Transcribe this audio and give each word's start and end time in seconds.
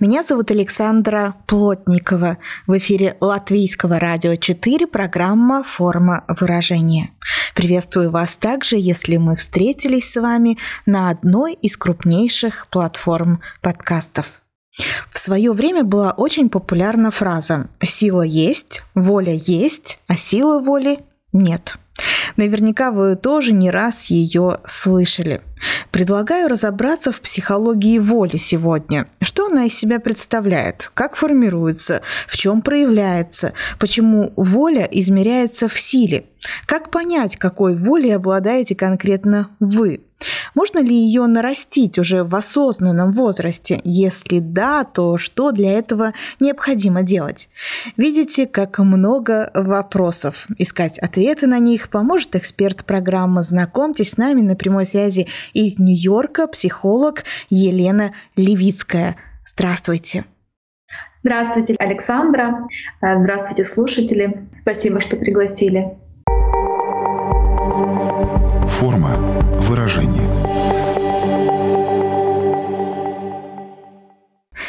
Меня 0.00 0.22
зовут 0.22 0.50
Александра 0.50 1.34
Плотникова. 1.46 2.38
В 2.66 2.76
эфире 2.78 3.16
Латвийского 3.20 3.98
радио 3.98 4.36
4 4.36 4.86
программа 4.86 5.62
«Форма 5.62 6.24
выражения». 6.28 7.10
Приветствую 7.54 8.10
вас 8.10 8.36
также, 8.36 8.76
если 8.76 9.16
мы 9.16 9.36
встретились 9.36 10.10
с 10.10 10.20
вами 10.20 10.58
на 10.84 11.10
одной 11.10 11.54
из 11.54 11.76
крупнейших 11.76 12.66
платформ 12.70 13.40
подкастов. 13.62 14.26
В 15.10 15.18
свое 15.18 15.52
время 15.52 15.84
была 15.84 16.12
очень 16.12 16.50
популярна 16.50 17.10
фраза 17.10 17.68
«сила 17.82 18.22
есть, 18.22 18.82
воля 18.94 19.32
есть, 19.32 19.98
а 20.06 20.16
силы 20.16 20.62
воли 20.62 20.98
нет». 21.32 21.78
Наверняка 22.36 22.90
вы 22.90 23.16
тоже 23.16 23.52
не 23.52 23.70
раз 23.70 24.06
ее 24.06 24.58
слышали. 24.66 25.40
Предлагаю 25.90 26.48
разобраться 26.48 27.12
в 27.12 27.20
психологии 27.20 27.98
воли 27.98 28.36
сегодня. 28.36 29.06
Что 29.20 29.46
она 29.46 29.64
из 29.64 29.74
себя 29.74 30.00
представляет? 30.00 30.90
Как 30.94 31.16
формируется? 31.16 32.02
В 32.26 32.36
чем 32.36 32.60
проявляется? 32.60 33.52
Почему 33.78 34.32
воля 34.36 34.88
измеряется 34.90 35.68
в 35.68 35.78
силе? 35.80 36.26
Как 36.66 36.90
понять, 36.90 37.36
какой 37.36 37.74
волей 37.74 38.10
обладаете 38.10 38.74
конкретно 38.74 39.50
вы? 39.60 40.00
Можно 40.54 40.78
ли 40.78 40.94
ее 40.94 41.26
нарастить 41.26 41.98
уже 41.98 42.24
в 42.24 42.34
осознанном 42.34 43.12
возрасте? 43.12 43.80
Если 43.84 44.38
да, 44.38 44.84
то 44.84 45.18
что 45.18 45.52
для 45.52 45.72
этого 45.72 46.14
необходимо 46.40 47.02
делать? 47.02 47.48
Видите, 47.96 48.46
как 48.46 48.78
много 48.78 49.50
вопросов. 49.54 50.46
Искать 50.56 50.98
ответы 50.98 51.46
на 51.46 51.58
них 51.58 51.90
поможет 51.90 52.34
эксперт 52.34 52.84
программы 52.84 53.42
«Знакомьтесь 53.42 54.12
с 54.12 54.16
нами» 54.16 54.40
на 54.40 54.56
прямой 54.56 54.86
связи 54.86 55.28
из 55.52 55.78
Нью-Йорка, 55.78 56.46
психолог 56.46 57.24
Елена 57.50 58.12
Левицкая. 58.36 59.16
Здравствуйте. 59.46 60.24
Здравствуйте, 61.22 61.74
Александра. 61.78 62.68
Здравствуйте, 63.02 63.64
слушатели. 63.64 64.46
Спасибо, 64.52 65.00
что 65.00 65.16
пригласили. 65.16 65.96
Форма 68.68 69.16
выражения. 69.62 70.45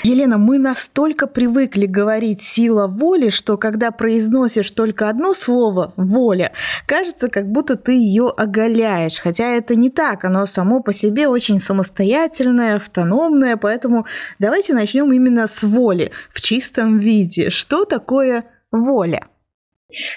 Елена, 0.03 0.37
мы 0.37 0.59
настолько 0.59 1.27
привыкли 1.27 1.85
говорить 1.85 2.43
«сила 2.43 2.87
воли», 2.87 3.29
что 3.29 3.57
когда 3.57 3.91
произносишь 3.91 4.71
только 4.71 5.09
одно 5.09 5.33
слово 5.33 5.93
«воля», 5.97 6.51
кажется, 6.85 7.27
как 7.29 7.51
будто 7.51 7.75
ты 7.75 7.93
ее 7.93 8.31
оголяешь. 8.35 9.19
Хотя 9.19 9.45
это 9.55 9.75
не 9.75 9.89
так, 9.89 10.23
оно 10.23 10.45
само 10.45 10.81
по 10.81 10.93
себе 10.93 11.27
очень 11.27 11.59
самостоятельное, 11.59 12.77
автономное, 12.77 13.57
поэтому 13.57 14.05
давайте 14.39 14.73
начнем 14.73 15.11
именно 15.11 15.47
с 15.47 15.63
воли 15.63 16.11
в 16.31 16.41
чистом 16.41 16.99
виде. 16.99 17.49
Что 17.49 17.85
такое 17.85 18.45
воля? 18.71 19.25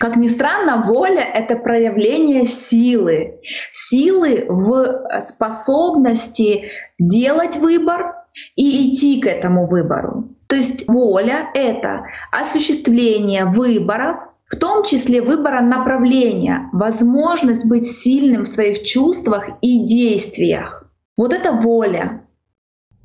Как 0.01 0.17
ни 0.17 0.27
странно, 0.27 0.83
воля— 0.85 1.21
это 1.35 1.57
проявление 1.57 2.45
силы. 2.45 3.41
Силы 3.73 4.45
в 4.49 5.21
способности 5.21 6.71
делать 6.99 7.57
выбор 7.57 8.20
и 8.57 8.91
идти 8.91 9.21
к 9.21 9.27
этому 9.27 9.67
выбору. 9.67 10.29
То 10.47 10.57
есть 10.57 10.89
воля— 10.89 11.49
это 11.55 12.07
осуществление 12.33 13.45
выбора, 13.45 14.31
в 14.47 14.57
том 14.57 14.85
числе 14.85 15.23
выбора 15.23 15.61
направления, 15.61 16.69
возможность 16.73 17.67
быть 17.67 17.87
сильным 17.87 18.45
в 18.45 18.49
своих 18.49 18.83
чувствах 18.83 19.49
и 19.63 19.85
действиях. 19.85 20.85
Вот 21.17 21.33
это 21.33 21.53
воля. 21.53 22.23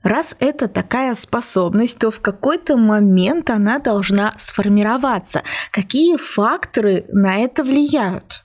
Раз 0.02 0.36
это 0.40 0.68
такая 0.68 1.16
способность, 1.16 1.98
то 1.98 2.12
в 2.12 2.20
какой-то 2.20 2.78
момент 2.78 3.50
она 3.50 3.80
должна 3.80 4.34
сформироваться. 4.38 5.42
Какие 5.72 6.18
факторы 6.18 7.06
на 7.12 7.38
это 7.38 7.64
влияют? 7.64 8.44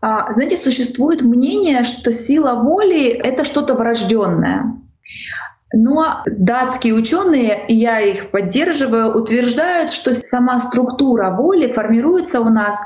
А, 0.00 0.32
знаете, 0.32 0.56
существует 0.56 1.22
мнение, 1.22 1.82
что 1.82 2.12
сила 2.12 2.62
воли— 2.62 3.08
это 3.08 3.44
что-то 3.44 3.74
врожденное. 3.74 4.80
Но 5.76 6.22
датские 6.26 6.94
ученые, 6.94 7.66
и 7.66 7.74
я 7.74 8.00
их 8.00 8.30
поддерживаю, 8.30 9.12
утверждают, 9.12 9.90
что 9.90 10.14
сама 10.14 10.60
структура 10.60 11.34
воли 11.36 11.72
формируется 11.72 12.40
у 12.40 12.48
нас 12.48 12.80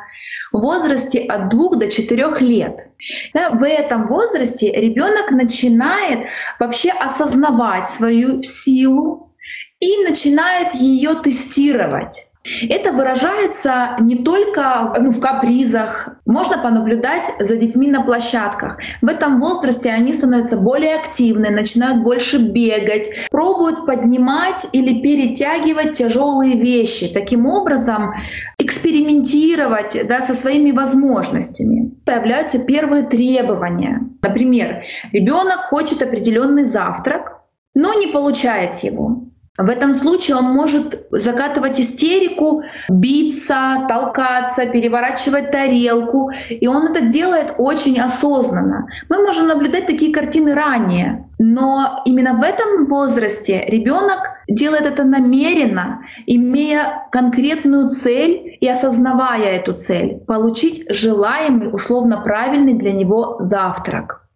в 0.53 0.59
возрасте 0.59 1.21
от 1.21 1.50
2 1.50 1.76
до 1.76 1.91
4 1.91 2.38
лет. 2.41 2.88
Да, 3.34 3.50
в 3.50 3.62
этом 3.62 4.06
возрасте 4.06 4.72
ребенок 4.72 5.31
начинает 5.31 6.28
вообще 6.59 6.91
осознавать 6.91 7.87
свою 7.87 8.43
силу 8.43 9.34
и 9.81 10.05
начинает 10.05 10.72
ее 10.72 11.15
тестировать. 11.22 12.28
Это 12.69 12.93
выражается 12.93 13.97
не 14.00 14.16
только 14.16 14.94
ну, 14.99 15.10
в 15.10 15.21
капризах. 15.21 16.09
Можно 16.25 16.59
понаблюдать 16.59 17.31
за 17.41 17.56
детьми 17.56 17.88
на 17.88 18.03
площадках. 18.03 18.78
В 19.03 19.06
этом 19.06 19.38
возрасте 19.38 19.91
они 19.91 20.12
становятся 20.12 20.56
более 20.56 20.97
активны, 20.97 21.50
начинают 21.50 22.03
больше 22.03 22.38
бегать, 22.38 23.10
пробуют 23.31 23.87
поднимать 23.87 24.66
или 24.72 25.03
перетягивать 25.03 25.93
тяжелые 25.94 26.59
вещи. 26.59 27.12
Таким 27.12 27.47
образом, 27.47 28.12
экспериментировать 28.59 29.99
да, 30.09 30.20
со 30.22 30.32
своими 30.32 30.70
возможностями. 30.70 31.93
Появляются 32.05 32.60
первые 32.60 33.05
требования. 33.05 34.09
Например, 34.22 34.82
ребенок 35.12 35.69
хочет 35.70 36.03
определенный 36.03 36.65
завтрак, 36.65 37.43
но 37.75 37.94
не 37.94 38.09
получает 38.09 38.76
его. 38.76 39.28
В 39.58 39.69
этом 39.69 39.92
случае 39.92 40.36
он 40.36 40.44
может 40.44 41.06
закатывать 41.10 41.80
истерику, 41.80 42.62
биться, 42.88 43.86
толкаться, 43.88 44.66
переворачивать 44.66 45.50
тарелку. 45.50 46.30
И 46.48 46.69
он 46.69 46.86
это 46.86 47.04
делает 47.04 47.54
очень 47.58 47.98
осознанно. 47.98 48.86
Мы 49.08 49.20
можем 49.20 49.48
наблюдать 49.48 49.88
такие 49.88 50.12
картины 50.12 50.54
ранее. 50.54 51.28
Но 51.41 52.02
именно 52.04 52.34
в 52.34 52.42
этом 52.42 52.86
возрасте 52.86 53.64
ребенок 53.66 54.20
делает 54.48 54.86
это 54.86 55.02
намеренно, 55.02 56.02
имея 56.26 57.08
конкретную 57.10 57.90
цель 57.90 58.56
и 58.60 58.69
осознавая 58.69 59.56
эту 59.56 59.75
цель— 59.75 60.19
получить 60.26 60.84
желаемый, 60.88 61.72
условно 61.72 62.20
правильный 62.20 62.75
для 62.75 62.92
него 62.92 63.36
завтрак. 63.40 64.28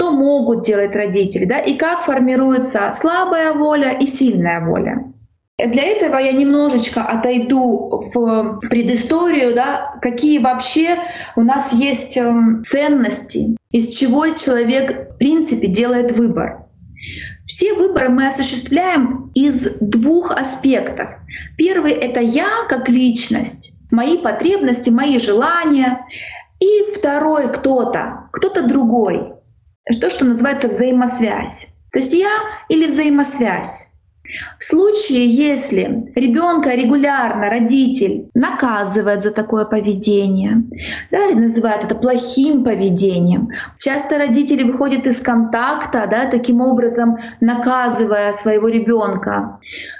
Что 0.00 0.12
могут 0.12 0.64
делать 0.64 0.96
родители, 0.96 1.44
да, 1.44 1.58
и 1.58 1.76
как 1.76 2.04
формируется 2.04 2.90
слабая 2.94 3.52
воля 3.52 3.92
и 3.92 4.06
сильная 4.06 4.64
воля. 4.64 5.04
Для 5.58 5.82
этого 5.82 6.16
я 6.16 6.32
немножечко 6.32 7.02
отойду 7.02 8.00
в 8.14 8.60
предысторию, 8.60 9.54
да, 9.54 9.98
какие 10.00 10.38
вообще 10.38 10.96
у 11.36 11.42
нас 11.42 11.74
есть 11.74 12.16
эм, 12.16 12.64
ценности, 12.64 13.58
из 13.72 13.94
чего 13.94 14.26
человек 14.28 15.12
в 15.12 15.18
принципе 15.18 15.66
делает 15.66 16.12
выбор. 16.12 16.64
Все 17.44 17.74
выборы 17.74 18.08
мы 18.08 18.28
осуществляем 18.28 19.30
из 19.34 19.68
двух 19.80 20.30
аспектов. 20.30 21.10
Первый— 21.58 21.92
это 21.92 22.20
я 22.20 22.48
как 22.70 22.88
личность, 22.88 23.74
мои 23.90 24.16
потребности, 24.16 24.88
мои 24.88 25.18
желания. 25.18 26.06
И 26.58 26.90
второй 26.94 27.52
кто-то, 27.52 28.30
кто-то 28.32 28.66
другой. 28.66 29.34
То, 29.98 30.10
что 30.10 30.24
называется 30.24 30.68
взаимосвязь. 30.68 31.74
То 31.92 31.98
есть 31.98 32.14
я 32.14 32.30
или 32.68 32.86
взаимосвязь. 32.86 33.90
В 34.58 34.64
случае, 34.64 35.26
если 35.26 36.12
ребенка 36.14 36.74
регулярно 36.74 37.50
родитель 37.50 38.30
наказывает 38.34 39.22
за 39.22 39.30
такое 39.32 39.64
поведение, 39.64 40.62
да, 41.10 41.30
называют 41.34 41.84
это 41.84 41.94
плохим 41.94 42.62
поведением, 42.62 43.48
часто 43.78 44.18
родители 44.18 44.62
выходят 44.62 45.06
из 45.06 45.20
контакта, 45.20 46.06
да, 46.08 46.26
таким 46.26 46.60
образом 46.60 47.16
наказывая 47.40 48.32
своего 48.32 48.68
ребенка, 48.68 49.58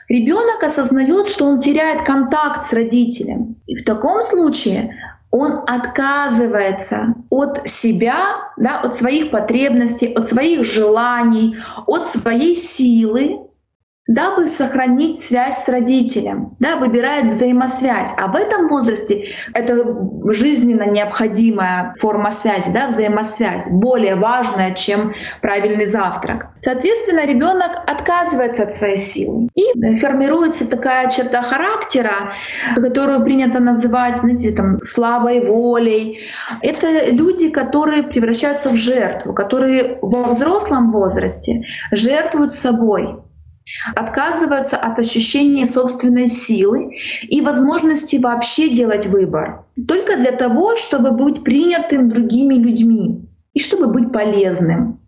ребенок 0.09 0.63
осознает, 0.63 1.29
что 1.29 1.47
он 1.47 1.61
теряет 1.61 2.03
контакт 2.03 2.65
с 2.65 2.73
родителем. 2.73 3.57
И 3.67 3.77
в 3.77 3.85
таком 3.85 4.23
случае 4.23 4.95
он 5.31 5.63
отказывается 5.67 7.15
от 7.31 7.69
себя, 7.69 8.19
да, 8.57 8.81
от 8.81 8.97
своих 8.97 9.31
потребностей, 9.31 10.13
от 10.13 10.27
своих 10.27 10.65
желаний, 10.65 11.57
от 11.87 12.07
своей 12.09 12.55
силы 12.57 13.39
дабы 14.11 14.49
сохранить 14.49 15.21
связь 15.21 15.65
с 15.65 15.69
родителем, 15.69 16.57
да, 16.59 16.77
выбирает 16.77 17.29
взаимосвязь. 17.29 18.13
А 18.19 18.27
в 18.27 18.35
этом 18.35 18.67
возрасте 18.67 19.27
это 19.55 19.85
жизненно 20.33 20.89
необходимая 20.91 21.95
форма 22.01 22.33
связи, 22.33 22.73
да, 22.73 22.89
взаимосвязь, 22.89 23.69
более 23.71 24.17
важная, 24.17 24.75
чем 24.75 25.13
правильный 25.41 25.87
завтрак. 25.87 26.49
Соответственно, 26.59 27.25
ребенок 27.25 27.71
отказывается 27.87 28.65
от 28.65 28.75
своей 28.75 28.97
силы. 28.97 29.49
И 29.55 29.97
формируется 29.99 30.69
такая 30.69 31.09
черта 31.09 31.43
характера, 31.43 32.33
которую 32.75 33.23
принято 33.23 33.61
называть, 33.61 34.19
знаете, 34.19 34.51
там, 34.57 34.81
слабой 34.81 35.47
волей. 35.47 36.19
Это 36.63 37.11
люди, 37.13 37.49
которые 37.49 38.03
превращаются 38.03 38.71
в 38.71 38.75
жертву, 38.75 39.35
которые 39.35 39.99
во 40.03 40.25
взрослом 40.25 40.91
возрасте 40.91 41.63
жертвуют 41.93 42.53
собой 42.55 43.21
отказываются 43.95 44.77
от 44.77 44.99
ощущения 44.99 45.67
собственной 45.67 46.29
силы 46.29 46.97
и 47.23 47.41
возможности 47.41 48.17
вообще 48.17 48.69
делать 48.71 49.07
выбор, 49.07 49.65
только 49.89 50.17
для 50.17 50.33
того, 50.33 50.77
чтобы 50.77 51.13
быть 51.13 51.45
принятым 51.45 52.09
другими 52.09 52.55
людьми 52.55 53.29
и 53.55 53.61
чтобы 53.61 53.87
быть 53.89 54.13
полезным. 54.13 55.01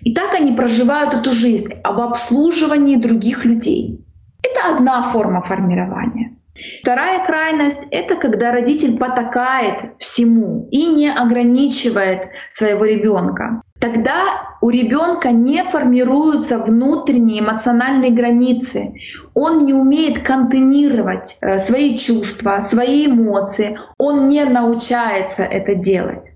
И 0.00 0.14
так 0.14 0.34
они 0.34 0.52
проживают 0.52 1.14
эту 1.14 1.32
жизнь 1.32 1.74
об 1.82 2.00
обслуживании 2.00 2.96
других 2.96 3.44
людей. 3.44 4.04
Это 4.42 4.76
одна 4.76 5.02
форма 5.02 5.42
формирования. 5.42 6.36
Вторая 6.80 7.24
крайность— 7.26 7.86
это 7.90 8.16
когда 8.16 8.50
родитель 8.50 8.96
потакает 8.96 9.92
всему 9.98 10.68
и 10.70 10.86
не 10.86 11.12
ограничивает 11.12 12.30
своего 12.48 12.86
ребенка. 12.86 13.60
Тогда 13.80 14.56
у 14.60 14.70
ребенка 14.70 15.32
не 15.32 15.62
формируются 15.64 16.58
внутренние 16.58 17.40
эмоциональные 17.40 18.10
границы. 18.10 18.94
Он 19.34 19.64
не 19.64 19.74
умеет 19.74 20.22
контейнировать 20.22 21.38
э, 21.40 21.58
свои 21.58 21.96
чувства, 21.96 22.60
свои 22.60 23.06
эмоции. 23.06 23.78
Он 23.98 24.28
не 24.28 24.44
научается 24.44 25.42
это 25.42 25.74
делать. 25.74 26.32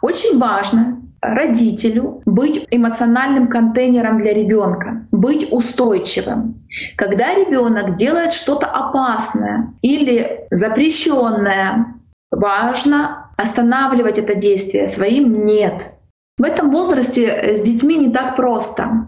Очень 0.00 0.38
важно 0.38 1.02
родителю 1.20 2.22
быть 2.24 2.66
эмоциональным 2.70 3.48
контейнером 3.48 4.18
для 4.18 4.32
ребенка, 4.32 5.06
быть 5.10 5.48
устойчивым. 5.50 6.64
Когда 6.96 7.34
ребенок 7.34 7.96
делает 7.96 8.32
что-то 8.32 8.66
опасное 8.66 9.74
или 9.82 10.46
запрещенное, 10.50 11.94
важно 12.30 13.32
останавливать 13.36 14.18
это 14.18 14.34
действие 14.36 14.86
своим 14.86 15.44
нет. 15.44 15.92
В 16.38 16.44
этом 16.44 16.70
возрасте 16.70 17.54
с 17.54 17.62
детьми 17.62 17.96
не 17.96 18.12
так 18.12 18.36
просто. 18.36 19.06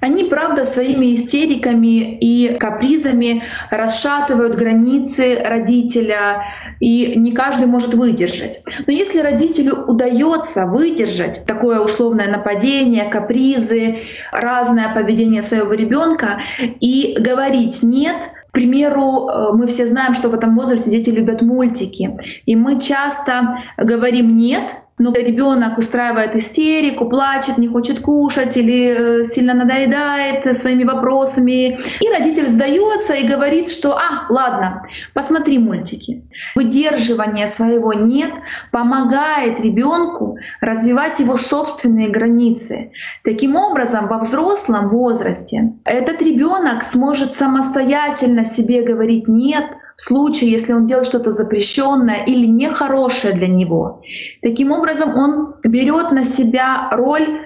Они, 0.00 0.24
правда, 0.24 0.64
своими 0.64 1.14
истериками 1.14 2.18
и 2.18 2.56
капризами 2.56 3.42
расшатывают 3.70 4.56
границы 4.56 5.38
родителя, 5.44 6.44
и 6.80 7.14
не 7.16 7.32
каждый 7.32 7.66
может 7.66 7.94
выдержать. 7.94 8.62
Но 8.86 8.92
если 8.92 9.18
родителю 9.20 9.84
удается 9.86 10.66
выдержать 10.66 11.44
такое 11.46 11.80
условное 11.80 12.28
нападение, 12.28 13.10
капризы, 13.10 13.96
разное 14.32 14.94
поведение 14.94 15.42
своего 15.42 15.72
ребенка 15.74 16.40
и 16.80 17.16
говорить 17.18 17.82
нет, 17.82 18.30
к 18.50 18.52
примеру, 18.52 19.28
э, 19.28 19.52
мы 19.52 19.68
все 19.68 19.86
знаем, 19.86 20.12
что 20.12 20.28
в 20.28 20.34
этом 20.34 20.56
возрасте 20.56 20.90
дети 20.90 21.10
любят 21.10 21.40
мультики. 21.40 22.18
И 22.46 22.56
мы 22.56 22.80
часто 22.80 23.58
говорим 23.76 24.36
«нет», 24.36 24.72
но 25.00 25.12
ребенок 25.14 25.78
устраивает 25.78 26.36
истерику, 26.36 27.08
плачет, 27.08 27.56
не 27.56 27.68
хочет 27.68 28.00
кушать 28.00 28.56
или 28.58 29.20
э, 29.20 29.24
сильно 29.24 29.54
надоедает 29.54 30.44
своими 30.54 30.84
вопросами. 30.84 31.78
И 32.00 32.08
родитель 32.10 32.46
сдается 32.46 33.14
и 33.14 33.26
говорит, 33.26 33.70
что 33.70 33.96
«а, 33.96 34.26
ладно, 34.28 34.86
посмотри 35.14 35.58
мультики». 35.58 36.22
Выдерживание 36.54 37.46
своего 37.46 37.94
«нет» 37.94 38.30
помогает 38.72 39.58
ребенку 39.60 40.36
развивать 40.60 41.18
его 41.18 41.38
собственные 41.38 42.10
границы. 42.10 42.92
Таким 43.24 43.56
образом, 43.56 44.06
во 44.06 44.18
взрослом 44.18 44.90
возрасте 44.90 45.72
этот 45.84 46.20
ребенок 46.20 46.84
сможет 46.84 47.34
самостоятельно 47.34 48.44
себе 48.44 48.82
говорить 48.82 49.28
«нет», 49.28 49.64
случае, 50.00 50.50
если 50.50 50.72
он 50.72 50.86
делает 50.86 51.06
что-то 51.06 51.30
запрещенное 51.30 52.24
или 52.24 52.46
нехорошее 52.46 53.34
для 53.34 53.48
него. 53.48 54.02
Таким 54.42 54.72
образом, 54.72 55.16
он 55.16 55.54
берет 55.64 56.10
на 56.12 56.24
себя 56.24 56.88
роль 56.92 57.44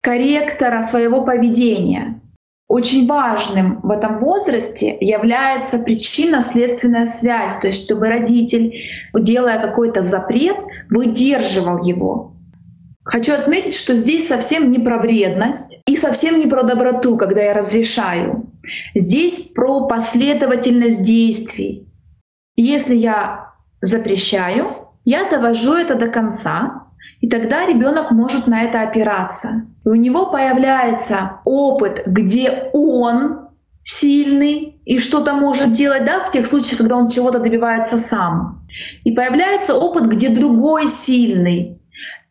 корректора 0.00 0.82
своего 0.82 1.22
поведения. 1.22 2.20
Очень 2.68 3.06
важным 3.06 3.80
в 3.82 3.90
этом 3.90 4.16
возрасте 4.16 4.96
является 5.00 5.78
причинно-следственная 5.78 7.04
связь, 7.04 7.58
то 7.58 7.66
есть 7.66 7.84
чтобы 7.84 8.08
родитель, 8.08 8.80
делая 9.14 9.60
какой-то 9.60 10.00
запрет, 10.02 10.56
выдерживал 10.88 11.84
его. 11.84 12.32
Хочу 13.04 13.34
отметить, 13.34 13.74
что 13.74 13.94
здесь 13.94 14.28
совсем 14.28 14.70
не 14.70 14.78
про 14.78 14.98
вредность 14.98 15.80
и 15.86 15.96
совсем 15.96 16.38
не 16.38 16.46
про 16.46 16.62
доброту, 16.62 17.16
когда 17.16 17.42
я 17.42 17.52
разрешаю. 17.52 18.50
Здесь 18.94 19.50
про 19.54 19.86
последовательность 19.86 21.04
действий. 21.04 21.91
Если 22.56 22.94
я 22.94 23.52
запрещаю, 23.80 24.88
я 25.04 25.28
довожу 25.28 25.74
это 25.74 25.94
до 25.94 26.08
конца, 26.08 26.84
и 27.20 27.28
тогда 27.28 27.66
ребенок 27.66 28.10
может 28.10 28.46
на 28.46 28.62
это 28.62 28.82
опираться. 28.82 29.66
И 29.84 29.88
у 29.88 29.94
него 29.94 30.30
появляется 30.30 31.40
опыт, 31.44 32.02
где 32.06 32.70
он 32.72 33.48
сильный 33.84 34.80
и 34.84 34.98
что-то 34.98 35.34
может 35.34 35.72
делать, 35.72 36.04
да, 36.04 36.22
в 36.22 36.30
тех 36.30 36.46
случаях, 36.46 36.78
когда 36.78 36.96
он 36.96 37.08
чего-то 37.08 37.38
добивается 37.38 37.98
сам. 37.98 38.64
И 39.04 39.12
появляется 39.12 39.74
опыт, 39.74 40.06
где 40.06 40.28
другой 40.28 40.88
сильный 40.88 41.80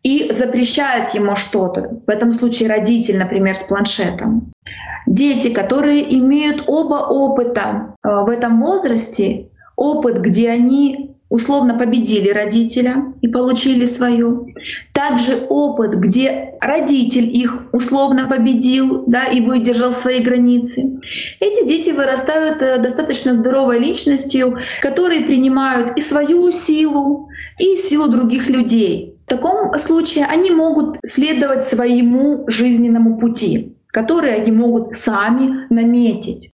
и 0.03 0.31
запрещает 0.31 1.13
ему 1.13 1.35
что-то. 1.35 2.01
В 2.05 2.09
этом 2.09 2.33
случае 2.33 2.69
родитель, 2.69 3.17
например, 3.17 3.55
с 3.55 3.63
планшетом. 3.63 4.51
Дети, 5.05 5.49
которые 5.49 6.17
имеют 6.17 6.63
оба 6.67 7.05
опыта 7.07 7.95
э, 8.03 8.23
в 8.23 8.29
этом 8.29 8.61
возрасте, 8.61 9.50
опыт, 9.81 10.21
где 10.21 10.51
они 10.51 11.15
условно 11.29 11.79
победили 11.79 12.29
родителя 12.29 13.13
и 13.21 13.27
получили 13.27 13.85
свою. 13.85 14.49
Также 14.93 15.47
опыт, 15.49 15.95
где 15.95 16.55
родитель 16.61 17.27
их 17.35 17.63
условно 17.71 18.27
победил 18.27 19.05
да, 19.07 19.25
и 19.25 19.41
выдержал 19.41 19.91
свои 19.93 20.19
границы. 20.19 20.99
Эти 21.39 21.65
дети 21.65 21.89
вырастают 21.91 22.61
э, 22.61 22.77
достаточно 22.79 23.33
здоровой 23.33 23.79
личностью, 23.79 24.59
которые 24.81 25.21
принимают 25.21 25.97
и 25.97 26.01
свою 26.01 26.51
силу, 26.51 27.29
и 27.57 27.77
силу 27.77 28.07
других 28.09 28.49
людей. 28.49 29.15
В 29.25 29.29
таком 29.29 29.73
случае 29.79 30.25
они 30.25 30.51
могут 30.51 30.97
следовать 31.03 31.63
своему 31.63 32.43
жизненному 32.47 33.17
пути, 33.17 33.77
который 33.87 34.35
они 34.35 34.51
могут 34.51 34.95
сами 34.95 35.73
наметить. 35.73 36.50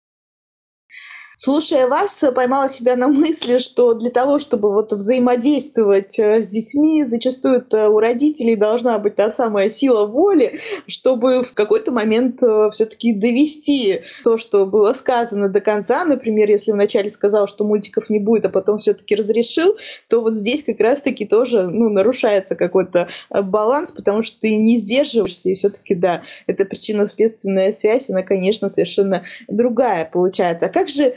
Слушая 1.44 1.88
вас, 1.88 2.24
поймала 2.36 2.68
себя 2.68 2.94
на 2.94 3.08
мысли, 3.08 3.58
что 3.58 3.94
для 3.94 4.10
того, 4.10 4.38
чтобы 4.38 4.72
вот 4.72 4.92
взаимодействовать 4.92 6.16
э, 6.20 6.40
с 6.40 6.46
детьми, 6.46 7.02
зачастую 7.04 7.66
у 7.90 7.98
родителей 7.98 8.54
должна 8.54 8.96
быть 9.00 9.16
та 9.16 9.28
самая 9.28 9.68
сила 9.68 10.06
воли, 10.06 10.60
чтобы 10.86 11.42
в 11.42 11.52
какой-то 11.52 11.90
момент 11.90 12.40
э, 12.44 12.70
все-таки 12.70 13.12
довести 13.12 14.02
то, 14.22 14.38
что 14.38 14.66
было 14.66 14.92
сказано 14.92 15.48
до 15.48 15.60
конца. 15.60 16.04
Например, 16.04 16.48
если 16.48 16.70
вначале 16.70 17.10
сказал, 17.10 17.48
что 17.48 17.64
мультиков 17.64 18.08
не 18.08 18.20
будет, 18.20 18.44
а 18.44 18.48
потом 18.48 18.78
все-таки 18.78 19.16
разрешил, 19.16 19.76
то 20.06 20.20
вот 20.20 20.36
здесь 20.36 20.62
как 20.62 20.78
раз-таки 20.78 21.24
тоже 21.24 21.66
ну, 21.66 21.88
нарушается 21.88 22.54
какой-то 22.54 23.08
э, 23.30 23.42
баланс, 23.42 23.90
потому 23.90 24.22
что 24.22 24.38
ты 24.38 24.54
не 24.54 24.76
сдерживаешься, 24.76 25.48
и 25.48 25.54
все-таки, 25.54 25.96
да, 25.96 26.22
это 26.46 26.64
причинно-следственная 26.66 27.72
связь, 27.72 28.10
она, 28.10 28.22
конечно, 28.22 28.70
совершенно 28.70 29.24
другая 29.48 30.04
получается. 30.04 30.66
А 30.66 30.68
как 30.68 30.88
же 30.88 31.12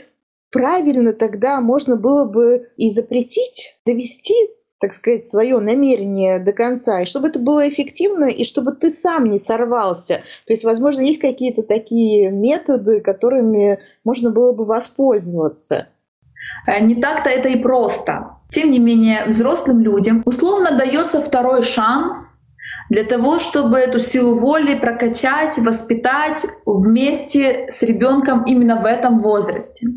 правильно 0.50 1.12
тогда 1.12 1.60
можно 1.60 1.96
было 1.96 2.24
бы 2.24 2.68
и 2.76 2.90
запретить, 2.90 3.78
довести 3.84 4.34
так 4.78 4.92
сказать, 4.92 5.26
свое 5.26 5.58
намерение 5.58 6.38
до 6.38 6.52
конца, 6.52 7.00
и 7.00 7.06
чтобы 7.06 7.28
это 7.28 7.38
было 7.38 7.66
эффективно, 7.66 8.26
и 8.26 8.44
чтобы 8.44 8.72
ты 8.72 8.90
сам 8.90 9.24
не 9.24 9.38
сорвался. 9.38 10.20
То 10.46 10.52
есть, 10.52 10.64
возможно, 10.64 11.00
есть 11.00 11.20
какие-то 11.20 11.62
такие 11.62 12.30
методы, 12.30 13.00
которыми 13.00 13.78
можно 14.04 14.32
было 14.32 14.52
бы 14.52 14.66
воспользоваться. 14.66 15.88
Э, 16.66 16.84
не 16.84 16.96
так-то 16.96 17.30
это 17.30 17.48
и 17.48 17.62
просто. 17.62 18.32
Тем 18.50 18.70
не 18.70 18.78
менее, 18.78 19.24
взрослым 19.26 19.80
людям 19.80 20.22
условно 20.26 20.76
дается 20.76 21.20
второй 21.22 21.62
шанс 21.62 22.38
для 22.90 23.04
того, 23.04 23.38
чтобы 23.38 23.78
эту 23.78 23.98
силу 23.98 24.38
воли 24.38 24.78
прокачать, 24.78 25.56
воспитать 25.58 26.44
вместе 26.66 27.66
с 27.70 27.82
ребенком 27.82 28.44
именно 28.44 28.80
в 28.80 28.84
этом 28.84 29.20
возрасте. 29.20 29.88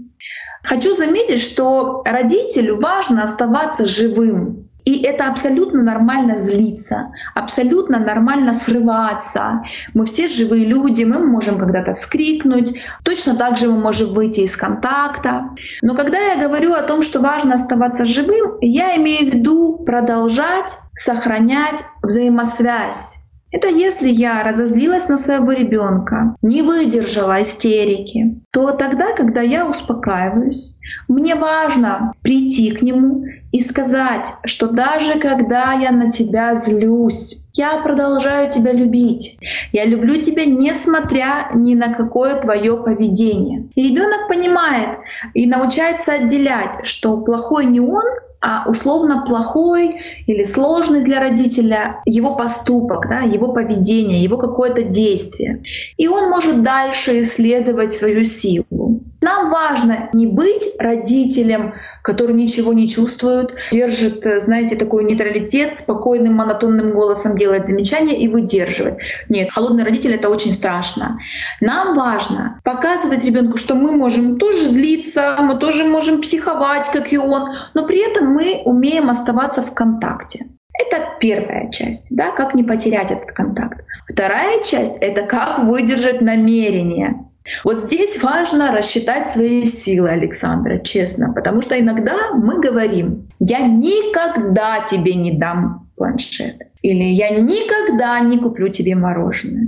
Хочу 0.63 0.95
заметить, 0.95 1.41
что 1.41 2.01
родителю 2.05 2.79
важно 2.79 3.23
оставаться 3.23 3.85
живым. 3.85 4.69
И 4.85 5.03
это 5.03 5.27
абсолютно 5.27 5.83
нормально 5.83 6.37
злиться, 6.37 7.11
абсолютно 7.35 7.99
нормально 7.99 8.53
срываться. 8.53 9.61
Мы 9.93 10.05
все 10.05 10.27
живые 10.27 10.65
люди, 10.65 11.03
мы 11.03 11.19
можем 11.19 11.59
когда-то 11.59 11.93
вскрикнуть, 11.93 12.73
точно 13.03 13.35
так 13.35 13.57
же 13.57 13.67
мы 13.67 13.77
можем 13.77 14.13
выйти 14.13 14.39
из 14.39 14.55
контакта. 14.55 15.49
Но 15.81 15.95
когда 15.95 16.17
я 16.17 16.41
говорю 16.41 16.73
о 16.73 16.81
том, 16.81 17.03
что 17.03 17.19
важно 17.19 17.55
оставаться 17.55 18.05
живым, 18.05 18.57
я 18.61 18.95
имею 18.95 19.29
в 19.29 19.35
виду 19.35 19.83
продолжать 19.85 20.77
сохранять 20.95 21.83
взаимосвязь 22.01 23.19
это 23.51 23.67
если 23.67 24.09
я 24.09 24.43
разозлилась 24.43 25.07
на 25.09 25.17
своего 25.17 25.51
ребенка, 25.51 26.35
не 26.41 26.61
выдержала 26.61 27.41
истерики, 27.41 28.39
то 28.51 28.71
тогда, 28.71 29.13
когда 29.15 29.41
я 29.41 29.67
успокаиваюсь, 29.67 30.75
мне 31.07 31.35
важно 31.35 32.13
прийти 32.21 32.71
к 32.71 32.81
нему 32.81 33.23
и 33.51 33.59
сказать, 33.59 34.33
что 34.45 34.67
даже 34.67 35.19
когда 35.19 35.73
я 35.73 35.91
на 35.91 36.11
тебя 36.11 36.55
злюсь, 36.55 37.45
я 37.53 37.77
продолжаю 37.79 38.49
тебя 38.51 38.71
любить. 38.71 39.37
Я 39.71 39.85
люблю 39.85 40.21
тебя, 40.21 40.45
несмотря 40.45 41.49
ни 41.53 41.73
на 41.73 41.93
какое 41.93 42.39
твое 42.39 42.77
поведение. 42.77 43.67
И 43.75 43.89
ребенок 43.89 44.27
понимает 44.27 44.99
и 45.33 45.47
научается 45.47 46.13
отделять, 46.13 46.79
что 46.83 47.17
плохой 47.17 47.65
не 47.65 47.79
он, 47.79 48.05
а 48.41 48.69
условно 48.69 49.23
плохой 49.27 49.91
или 50.27 50.43
сложный 50.43 51.03
для 51.03 51.19
родителя 51.19 52.01
его 52.05 52.35
поступок, 52.35 53.07
да, 53.09 53.19
его 53.19 53.51
поведение, 53.51 54.23
его 54.23 54.37
какое-то 54.37 54.83
действие. 54.83 55.61
И 55.97 56.07
он 56.07 56.29
может 56.29 56.63
дальше 56.63 57.21
исследовать 57.21 57.91
свою 57.91 58.23
силу. 58.23 59.01
Нам 59.21 59.49
важно 59.49 60.09
не 60.13 60.27
быть 60.27 60.69
родителем, 60.79 61.73
который 62.01 62.35
ничего 62.35 62.73
не 62.73 62.87
чувствует, 62.87 63.55
держит, 63.71 64.25
э, 64.25 64.39
знаете, 64.39 64.75
такой 64.75 65.03
нейтралитет, 65.03 65.77
спокойным 65.77 66.35
монотонным 66.35 66.91
голосом 66.91 67.37
делает 67.37 67.67
замечания 67.67 68.17
и 68.17 68.27
выдерживает. 68.27 68.99
Нет, 69.27 69.51
холодный 69.51 69.83
родитель— 69.83 70.13
это 70.15 70.29
очень 70.29 70.53
страшно. 70.53 71.19
Нам 71.59 71.95
важно 71.95 72.59
показывать 72.63 73.25
ребенку, 73.25 73.57
что 73.57 73.75
мы 73.75 73.91
можем 73.91 74.37
тоже 74.37 74.69
злиться, 74.69 75.35
мы 75.39 75.57
тоже 75.57 75.83
можем 75.83 76.21
психовать, 76.21 76.89
как 76.91 77.11
и 77.11 77.17
он, 77.17 77.51
но 77.73 77.85
при 77.85 78.09
этом 78.09 78.27
мы 78.27 78.61
умеем 78.63 79.09
оставаться 79.09 79.61
в 79.61 79.73
контакте. 79.73 80.47
Это 80.79 81.03
первая 81.19 81.69
часть, 81.71 82.07
да, 82.15 82.31
как 82.31 82.55
не 82.55 82.63
потерять 82.63 83.11
этот 83.11 83.31
контакт. 83.33 83.81
Вторая 84.07 84.63
часть— 84.63 84.95
это 85.01 85.23
как 85.23 85.63
выдержать 85.63 86.21
намерение. 86.21 87.28
Вот 87.63 87.77
здесь 87.77 88.21
важно 88.21 88.71
рассчитать 88.71 89.27
свои 89.27 89.65
силы, 89.65 90.09
Александра, 90.09 90.77
честно, 90.77 91.33
потому 91.33 91.61
что 91.61 91.79
иногда 91.79 92.33
мы 92.33 92.59
говорим, 92.59 93.29
я 93.39 93.59
никогда 93.59 94.81
тебе 94.81 95.15
не 95.15 95.31
дам 95.31 95.89
планшет. 95.95 96.69
Или 96.81 97.03
я 97.03 97.29
никогда 97.29 98.19
не 98.21 98.37
куплю 98.37 98.69
тебе 98.69 98.95
мороженое. 98.95 99.67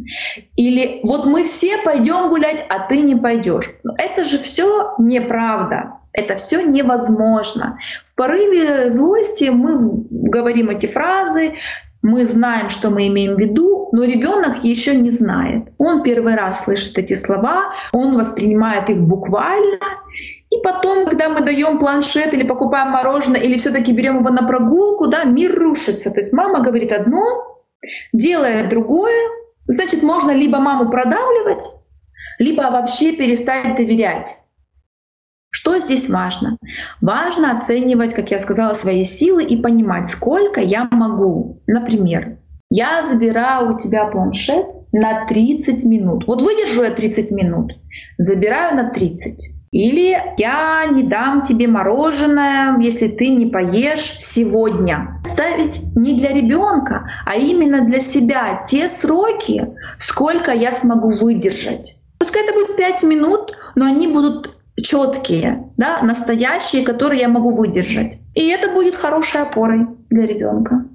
Или 0.56 1.02
вот 1.04 1.26
мы 1.26 1.44
все 1.44 1.78
пойдем 1.80 2.30
гулять, 2.30 2.66
а 2.70 2.88
ты 2.88 3.02
не 3.02 3.16
пойдешь. 3.16 3.70
Но 3.84 3.94
это 3.98 4.24
же 4.24 4.38
все 4.38 4.94
неправда. 4.98 5.98
Это 6.14 6.36
все 6.38 6.62
невозможно. 6.62 7.78
В 8.06 8.16
порыве 8.16 8.92
злости 8.92 9.50
мы 9.50 10.06
говорим 10.10 10.70
эти 10.70 10.86
фразы, 10.86 11.54
мы 12.02 12.26
знаем, 12.26 12.70
что 12.70 12.90
мы 12.90 13.08
имеем 13.08 13.36
в 13.36 13.40
виду, 13.40 13.90
но 13.92 14.04
ребенок 14.04 14.64
еще 14.64 14.96
не 14.96 15.12
знает. 15.12 15.72
Он 15.78 16.02
первый 16.04 16.36
раз 16.36 16.64
слышит 16.64 16.98
эти 16.98 17.14
слова, 17.14 17.74
он 17.94 18.18
воспринимает 18.18 18.90
их 18.90 19.02
буквально, 19.02 19.80
и 20.50 20.58
потом, 20.64 21.06
когда 21.06 21.30
мы 21.30 21.42
даем 21.42 21.80
планшет 21.80 22.34
или 22.34 22.44
покупаем 22.44 22.90
мороженое, 22.90 23.40
или 23.42 23.58
все-таки 23.58 23.94
берем 23.94 24.20
его 24.20 24.30
на 24.30 24.46
прогулку, 24.46 25.08
да, 25.08 25.24
мир 25.24 25.58
рушится. 25.58 26.12
То 26.12 26.20
есть 26.20 26.34
мама 26.34 26.62
говорит 26.62 26.92
одно, 26.92 27.24
делает 28.12 28.70
другое. 28.70 29.30
Значит, 29.68 30.04
можно 30.04 30.32
либо 30.32 30.60
маму 30.60 30.90
продавливать, 30.90 31.72
либо 32.40 32.64
вообще 32.64 33.14
перестать 33.14 33.76
доверять. 33.76 34.41
Что 35.52 35.78
здесь 35.80 36.10
важно? 36.10 36.58
Важно 37.02 37.52
оценивать, 37.52 38.14
как 38.14 38.32
я 38.32 38.40
сказала, 38.40 38.74
свои 38.74 39.04
силы 39.04 39.44
и 39.44 39.58
понимать, 39.58 40.08
сколько 40.08 40.62
я 40.62 40.88
могу. 40.90 41.62
Например, 41.68 42.38
я 42.70 43.04
забираю 43.04 43.76
у 43.76 43.78
тебя 43.78 44.06
планшет 44.06 44.66
на 44.94 45.26
30 45.26 45.84
минут. 45.86 46.24
Вот 46.26 46.42
выдержу 46.42 46.84
я 46.84 46.92
30 46.92 47.32
минут, 47.32 47.74
забираю 48.18 48.78
на 48.78 48.90
30. 48.92 49.52
Или 49.72 50.18
я 50.38 50.86
не 50.90 51.04
дам 51.04 51.42
тебе 51.42 51.68
мороженое, 51.68 52.78
если 52.80 53.10
ты 53.10 53.30
не 53.30 53.46
поешь 53.46 54.16
сегодня. 54.20 55.22
Ставить 55.26 55.82
не 55.96 56.18
для 56.18 56.34
ребенка, 56.34 57.10
а 57.26 57.36
именно 57.36 57.86
для 57.86 58.00
себя 58.00 58.64
те 58.66 58.88
сроки, 58.88 59.68
сколько 59.98 60.52
я 60.52 60.72
смогу 60.72 61.10
выдержать. 61.10 62.02
Пускай 62.20 62.44
это 62.44 62.54
будет 62.54 62.78
5 62.78 63.04
минут, 63.04 63.52
но 63.76 63.86
они 63.86 64.08
будут 64.08 64.61
четкие, 64.82 65.72
да, 65.78 66.02
настоящие, 66.02 66.84
которые 66.84 67.22
я 67.22 67.28
могу 67.28 67.56
выдержать. 67.56 68.20
И 68.36 68.48
это 68.48 68.72
будет 68.72 68.96
хорошей 68.96 69.42
опорой 69.42 69.88
для 70.10 70.26
ребенка. 70.26 70.86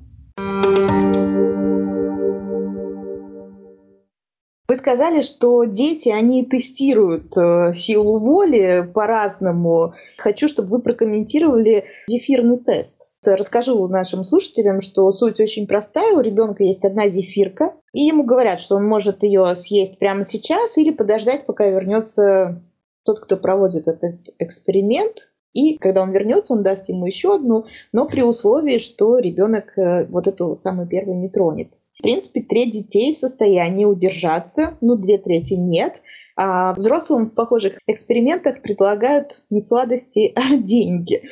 Вы 4.69 4.77
сказали, 4.77 5.23
что 5.23 5.65
дети, 5.65 6.09
они 6.09 6.45
тестируют 6.45 7.37
э, 7.37 7.73
силу 7.73 8.19
воли 8.19 8.91
по-разному. 8.93 9.95
Хочу, 10.19 10.49
чтобы 10.49 10.71
вы 10.71 10.83
прокомментировали 10.83 11.85
зефирный 12.09 12.59
тест. 12.59 13.13
Расскажу 13.25 13.87
нашим 13.87 14.25
слушателям, 14.25 14.81
что 14.81 15.11
суть 15.13 15.41
очень 15.41 15.69
простая. 15.69 16.17
У 16.17 16.21
ребенка 16.21 16.65
есть 16.65 16.85
одна 16.85 17.09
зефирка, 17.09 17.75
и 17.93 18.03
ему 18.03 18.25
говорят, 18.25 18.59
что 18.59 18.75
он 18.75 18.87
может 18.87 19.23
ее 19.23 19.55
съесть 19.55 20.01
прямо 20.01 20.25
сейчас 20.25 20.77
или 20.79 20.91
подождать, 20.91 21.47
пока 21.47 21.69
вернется 21.69 22.63
тот, 23.07 23.21
кто 23.21 23.37
проводит 23.37 23.89
этот 23.89 24.35
эксперимент, 24.39 25.33
и 25.55 25.79
когда 25.79 26.03
он 26.03 26.11
вернется, 26.11 26.53
он 26.53 26.63
даст 26.63 26.89
ему 26.91 27.07
еще 27.07 27.37
одну, 27.37 27.65
но 27.93 28.07
при 28.07 28.21
условии, 28.21 28.79
что 28.79 29.19
ребенок 29.19 29.79
э, 29.79 30.07
вот 30.09 30.27
эту 30.27 30.57
самую 30.59 30.87
первую 30.87 31.19
не 31.19 31.31
тронет. 31.31 31.79
В 31.95 32.03
принципе, 32.03 32.43
треть 32.43 32.73
детей 32.73 33.15
в 33.15 33.19
состоянии 33.19 33.87
удержаться, 33.87 34.77
ну, 34.83 34.97
две 34.97 35.17
трети 35.17 35.55
нет. 35.55 36.03
А 36.37 36.75
взрослым 36.75 37.31
в 37.31 37.35
похожих 37.35 37.79
экспериментах 37.87 38.61
предлагают 38.61 39.45
не 39.49 39.63
сладости, 39.63 40.35
а 40.37 40.57
деньги 40.59 41.23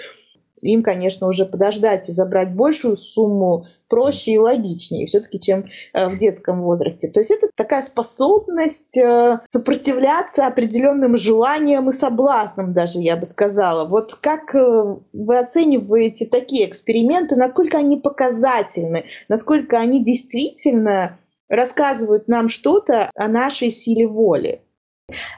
им, 0.65 0.83
конечно, 0.83 1.29
уже 1.29 1.45
подождать 1.47 2.09
и 2.09 2.13
забрать 2.13 2.55
большую 2.55 2.97
сумму 2.97 3.65
проще 3.89 4.33
и 4.33 4.39
логичнее 4.39 5.07
все-таки, 5.07 5.39
чем 5.39 5.65
э, 5.93 6.09
в 6.09 6.19
детском 6.19 6.63
возрасте. 6.63 7.09
То 7.09 7.21
есть 7.21 7.31
это 7.31 7.49
такая 7.55 7.83
способность 7.83 8.97
э, 8.97 9.41
сопротивляться 9.51 10.47
определенным 10.47 11.17
желаниям 11.17 11.89
и 11.89 11.93
соблазнам 11.93 12.73
даже, 12.73 12.99
я 12.99 13.17
бы 13.17 13.27
сказала. 13.27 13.87
Вот 13.87 14.15
как 14.15 14.55
э, 14.55 14.97
вы 15.13 15.39
оцениваете 15.39 16.27
такие 16.27 16.69
эксперименты, 16.69 17.37
насколько 17.37 17.79
они 17.79 17.99
показательны, 17.99 19.05
насколько 19.29 19.79
они 19.79 20.05
действительно 20.05 21.19
рассказывают 21.49 22.29
нам 22.29 22.49
что-то 22.49 23.11
о 23.15 23.29
нашей 23.29 23.71
силе 23.71 24.09
воли? 24.09 24.64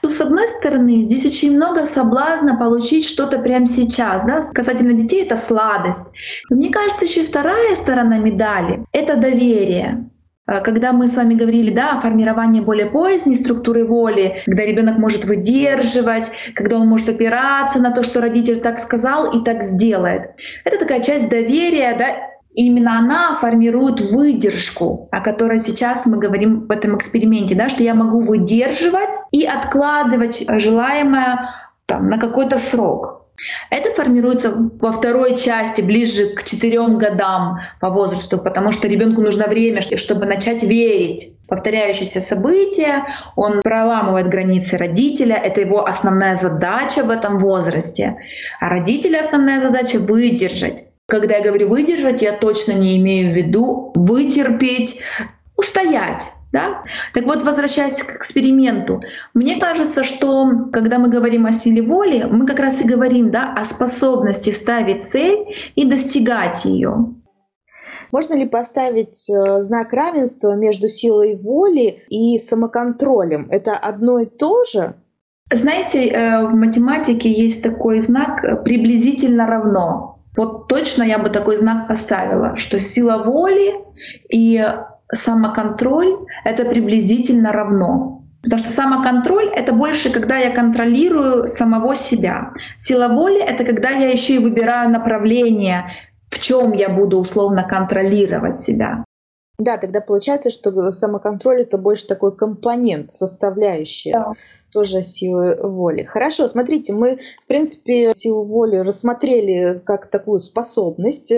Ну, 0.03 0.11
с 0.11 0.21
одной 0.21 0.47
стороны, 0.49 1.03
здесь 1.03 1.27
очень 1.27 1.57
много 1.57 1.87
соблазна 1.87 2.57
получить 2.57 3.05
что-то 3.05 3.39
прямо 3.39 3.67
сейчас. 3.67 4.25
Да? 4.25 4.41
Касательно 4.55 4.93
детей 4.93 5.25
это 5.25 5.37
сладость. 5.37 6.13
Но 6.49 6.57
мне 6.57 6.71
кажется, 6.71 7.05
еще 7.05 7.25
вторая 7.25 7.75
сторона 7.75 8.19
медали— 8.19 8.85
это 8.93 9.17
доверие. 9.17 10.09
Э, 10.47 10.63
когда 10.63 10.93
мы 10.93 11.09
с 11.09 11.17
вами 11.17 11.35
говорили 11.35 11.75
да, 11.75 11.99
о 11.99 12.01
формировании 12.01 12.61
более 12.61 12.87
поздней 12.87 13.35
структуры 13.35 13.85
воли, 13.85 14.37
когда 14.47 14.65
ребенок 14.65 14.99
может 14.99 15.25
выдерживать, 15.25 16.31
когда 16.55 16.79
он 16.79 16.87
может 16.87 17.09
опираться 17.09 17.81
на 17.81 17.91
то, 17.91 18.03
что 18.03 18.21
родитель 18.21 18.61
так 18.61 18.79
сказал 18.79 19.37
и 19.39 19.45
так 19.45 19.63
сделает. 19.63 20.31
Это 20.65 20.79
такая 20.79 21.03
часть 21.03 21.29
доверия, 21.29 21.97
да, 21.99 22.36
именно 22.57 22.99
она 22.99 23.35
формирует 23.35 24.01
выдержку, 24.01 25.09
о 25.13 25.21
которой 25.21 25.61
сейчас 25.61 26.07
мы 26.07 26.19
говорим 26.19 26.67
в 26.67 26.71
этом 26.71 26.97
эксперименте, 26.97 27.55
да, 27.55 27.69
что 27.69 27.83
я 27.83 27.95
могу 27.95 28.21
выдерживать 28.21 29.15
и 29.31 29.45
откладывать 29.45 30.45
желаемое 30.49 31.51
там, 31.85 32.09
на 32.09 32.19
какой-то 32.19 32.59
срок. 32.59 33.23
Это 33.69 33.93
формируется 33.93 34.51
во 34.81 34.93
второй 34.93 35.37
части, 35.37 35.83
ближе 35.83 36.31
к 36.31 36.43
четырем 36.43 36.97
годам 36.97 37.59
по 37.81 37.91
возрасту, 37.91 38.39
потому 38.39 38.73
что 38.73 38.89
ребенку 38.89 39.21
нужно 39.21 39.47
время, 39.47 39.83
чтобы 39.83 40.25
начать 40.25 40.63
верить. 40.63 41.37
Повторяющиеся 41.47 42.23
события, 42.23 43.05
он 43.37 43.61
проламывает 43.61 44.29
границы 44.29 44.79
родителя, 44.79 45.37
это 45.37 45.61
его 45.61 45.87
основная 45.87 46.35
задача 46.37 47.05
в 47.05 47.11
этом 47.11 47.37
возрасте. 47.37 48.17
А 48.59 48.71
родителя 48.71 49.21
основная 49.21 49.61
задача— 49.61 49.99
выдержать 50.01 50.87
когда 51.07 51.37
я 51.37 51.45
говорю 51.45 51.69
выдержать, 51.69 52.23
я 52.23 52.33
точно 52.33 52.73
не 52.73 52.97
имею 52.99 53.33
в 53.33 53.37
виду 53.37 53.93
вытерпеть, 53.95 55.01
устоять. 55.57 56.33
Да? 56.53 56.85
Так 57.13 57.25
вот, 57.25 57.43
возвращаясь 57.43 58.03
к 58.03 58.17
эксперименту, 58.17 59.01
мне 59.35 59.61
кажется, 59.61 60.05
что 60.05 60.69
когда 60.73 60.99
мы 60.99 61.09
говорим 61.09 61.45
о 61.45 61.53
силе 61.53 61.83
воли, 61.83 62.25
мы 62.25 62.47
как 62.47 62.61
раз 62.61 62.81
и 62.81 62.89
говорим 62.89 63.31
да, 63.31 63.53
о 63.53 63.65
способности 63.65 64.51
ставить 64.51 65.03
цель 65.05 65.55
и 65.75 65.85
достигать 65.85 66.65
ее. 66.65 67.15
Можно 68.13 68.35
ли 68.39 68.47
поставить 68.47 69.29
э, 69.29 69.61
знак 69.61 69.93
равенства 69.93 70.57
между 70.57 70.89
силой 70.89 71.37
воли 71.37 71.99
и 72.09 72.39
самоконтролем? 72.39 73.49
Это 73.51 73.73
одно 73.73 74.21
и 74.21 74.27
то 74.27 74.65
же? 74.65 74.95
Знаете, 75.53 76.09
э, 76.09 76.47
в 76.47 76.55
математике 76.55 77.31
есть 77.31 77.63
такой 77.63 78.01
знак 78.01 78.65
приблизительно 78.65 79.47
равно. 79.47 80.16
Вот 80.37 80.69
точно 80.69 81.03
я 81.03 81.19
бы 81.19 81.31
такой 81.31 81.57
знак 81.57 81.89
поставила, 81.89 82.57
что 82.57 82.79
сила 82.79 83.23
воли 83.25 83.75
и 84.31 84.63
самоконтроль— 85.11 86.27
это 86.45 86.65
приблизительно 86.65 87.53
равно. 87.53 88.23
Потому 88.43 88.61
что 88.61 88.71
самоконтроль— 88.71 89.49
это 89.57 89.73
больше, 89.73 90.11
когда 90.11 90.37
я 90.37 90.51
контролирую 90.51 91.49
самого 91.49 91.97
себя. 91.97 92.53
Сила 92.79 93.09
воли— 93.09 93.41
это 93.47 93.65
когда 93.65 93.91
я 93.91 94.11
еще 94.11 94.35
и 94.35 94.39
выбираю 94.39 94.91
направление, 94.91 95.91
в 96.29 96.39
чем 96.41 96.73
я 96.73 96.89
буду 96.89 97.19
условно 97.19 97.65
контролировать 97.65 98.59
себя. 98.59 99.05
Да, 99.59 99.79
тогда 99.79 100.01
получается, 100.03 100.51
что 100.51 100.93
самоконтроль 100.93 101.63
это 101.63 101.79
больше 101.79 102.07
такой 102.07 102.37
компонент, 102.37 103.11
составляющий 103.11 104.13
да. 104.13 104.33
тоже 104.71 105.03
силы 105.03 105.57
воли. 105.63 106.03
Хорошо, 106.03 106.47
смотрите, 106.47 106.93
мы, 106.93 107.19
в 107.43 107.47
принципе, 107.47 108.13
силу 108.13 108.45
воли 108.45 108.77
рассмотрели 108.77 109.81
как 109.85 110.09
такую 110.09 110.41
способность. 110.41 111.33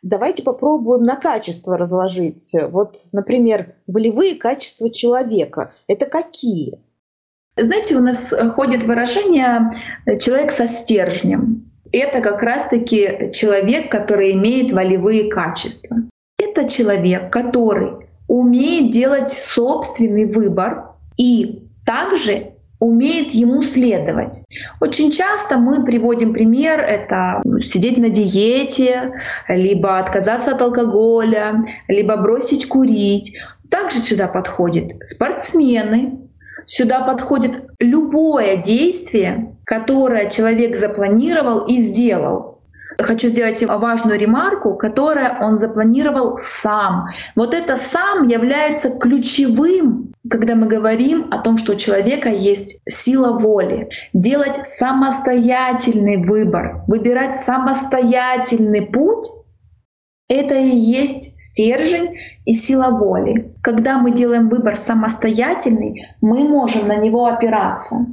Давайте 0.00 0.42
попробуем 0.42 1.04
на 1.04 1.16
качество 1.16 1.76
разложить. 1.76 2.56
Вот, 2.70 2.96
например, 3.12 3.74
волевые 3.86 4.36
качества 4.36 4.90
человека. 4.90 5.72
Это 5.88 6.06
какие? 6.06 6.82
Знаете, 7.58 7.96
у 7.96 8.00
нас 8.00 8.32
ходит 8.54 8.84
выражение 8.84 9.72
«человек 10.18 10.52
со 10.52 10.66
стержнем». 10.66 11.70
Это 11.92 12.22
как 12.22 12.42
раз-таки 12.42 13.30
человек, 13.34 13.92
который 13.92 14.32
имеет 14.32 14.72
волевые 14.72 15.30
качества 15.30 15.98
это 16.62 16.72
человек, 16.72 17.32
который 17.32 18.06
умеет 18.28 18.90
делать 18.92 19.30
собственный 19.30 20.32
выбор 20.32 20.92
и 21.16 21.64
также 21.84 22.52
умеет 22.78 23.30
ему 23.30 23.62
следовать. 23.62 24.42
Очень 24.80 25.12
часто 25.12 25.56
мы 25.56 25.84
приводим 25.84 26.32
пример, 26.32 26.80
это 26.80 27.40
сидеть 27.62 27.98
на 27.98 28.08
диете, 28.08 29.12
либо 29.48 29.98
отказаться 29.98 30.52
от 30.52 30.62
алкоголя, 30.62 31.64
либо 31.86 32.16
бросить 32.16 32.66
курить. 32.66 33.38
Также 33.70 33.98
сюда 33.98 34.26
подходят 34.26 34.94
спортсмены, 35.04 36.18
сюда 36.66 37.00
подходит 37.00 37.64
любое 37.78 38.56
действие, 38.56 39.56
которое 39.64 40.28
человек 40.28 40.76
запланировал 40.76 41.66
и 41.66 41.78
сделал 41.78 42.51
хочу 43.02 43.28
сделать 43.28 43.62
важную 43.62 44.18
ремарку, 44.18 44.74
которую 44.74 45.26
он 45.40 45.58
запланировал 45.58 46.38
сам. 46.38 47.06
Вот 47.36 47.54
это 47.54 47.76
сам 47.76 48.26
является 48.26 48.90
ключевым, 48.90 50.12
когда 50.30 50.54
мы 50.54 50.66
говорим 50.66 51.28
о 51.30 51.38
том, 51.38 51.58
что 51.58 51.72
у 51.72 51.76
человека 51.76 52.28
есть 52.28 52.80
сила 52.88 53.36
воли, 53.36 53.88
делать 54.12 54.66
самостоятельный 54.66 56.22
выбор, 56.22 56.84
выбирать 56.86 57.36
самостоятельный 57.36 58.82
путь, 58.82 59.26
это 60.28 60.54
и 60.54 60.74
есть 60.74 61.36
стержень 61.36 62.16
и 62.46 62.54
сила 62.54 62.96
воли. 62.98 63.54
Когда 63.62 63.98
мы 63.98 64.12
делаем 64.12 64.48
выбор 64.48 64.76
самостоятельный, 64.76 66.08
мы 66.22 66.48
можем 66.48 66.88
на 66.88 66.96
него 66.96 67.26
опираться. 67.26 68.06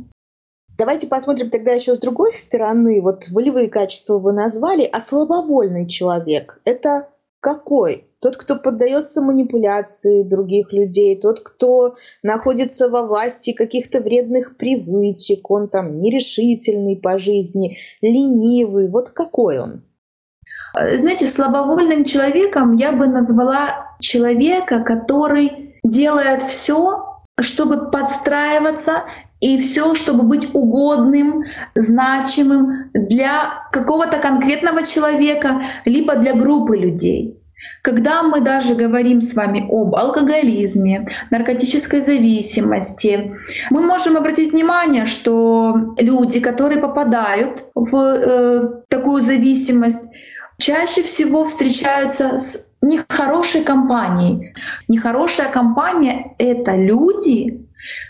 Давайте 0.79 1.07
посмотрим 1.07 1.49
тогда 1.49 1.73
еще 1.73 1.93
с 1.93 1.99
другой 1.99 2.31
стороны. 2.31 3.01
Вот 3.01 3.27
волевые 3.31 3.67
качества 3.69 4.17
вы 4.17 4.31
назвали, 4.31 4.89
а 4.89 5.01
слабовольный 5.01 5.85
человек— 5.85 6.61
это 6.63 7.09
какой? 7.41 8.05
Тот, 8.21 8.37
кто 8.37 8.55
поддается 8.55 9.21
манипуляции 9.21 10.23
других 10.23 10.71
людей, 10.71 11.19
тот, 11.19 11.41
кто 11.41 11.95
находится 12.23 12.87
во 12.87 13.03
власти 13.03 13.51
каких-то 13.51 13.99
вредных 13.99 14.55
привычек, 14.55 15.51
он 15.51 15.67
там 15.67 15.97
нерешительный 15.97 16.95
по 16.95 17.17
жизни, 17.17 17.77
ленивый. 18.01 18.89
Вот 18.89 19.09
какой 19.09 19.59
он? 19.59 19.83
Знаете, 20.73 21.27
слабовольным 21.27 22.05
человеком 22.05 22.73
я 22.73 22.93
бы 22.93 23.07
назвала 23.07 23.97
человека, 23.99 24.81
который 24.85 25.75
делает 25.83 26.43
все, 26.43 27.05
чтобы 27.41 27.91
подстраиваться 27.91 29.03
и 29.39 29.57
все, 29.57 29.95
чтобы 29.95 30.23
быть 30.23 30.53
угодным, 30.53 31.43
значимым 31.75 32.89
для 32.93 33.67
какого-то 33.71 34.17
конкретного 34.17 34.85
человека, 34.85 35.61
либо 35.85 36.15
для 36.15 36.33
группы 36.33 36.77
людей. 36.77 37.35
Когда 37.81 38.23
мы 38.23 38.39
даже 38.39 38.73
говорим 38.73 39.19
с 39.19 39.33
вами 39.33 39.67
об 39.69 39.95
алкоголизме, 39.95 41.07
наркотической 41.29 41.99
зависимости, 42.01 43.33
мы 43.69 43.81
можем 43.81 44.15
обратить 44.15 44.53
внимание, 44.53 45.05
что 45.05 45.95
люди, 45.97 46.39
которые 46.39 46.79
попадают 46.79 47.65
в 47.75 47.95
э, 47.95 48.81
такую 48.87 49.21
зависимость, 49.21 50.09
чаще 50.57 51.03
всего 51.03 51.43
встречаются 51.43 52.39
с 52.39 52.73
нехорошей 52.81 53.63
компанией. 53.63 54.53
Нехорошая 54.87 55.49
компания— 55.51 56.35
это 56.37 56.75
люди, 56.75 57.65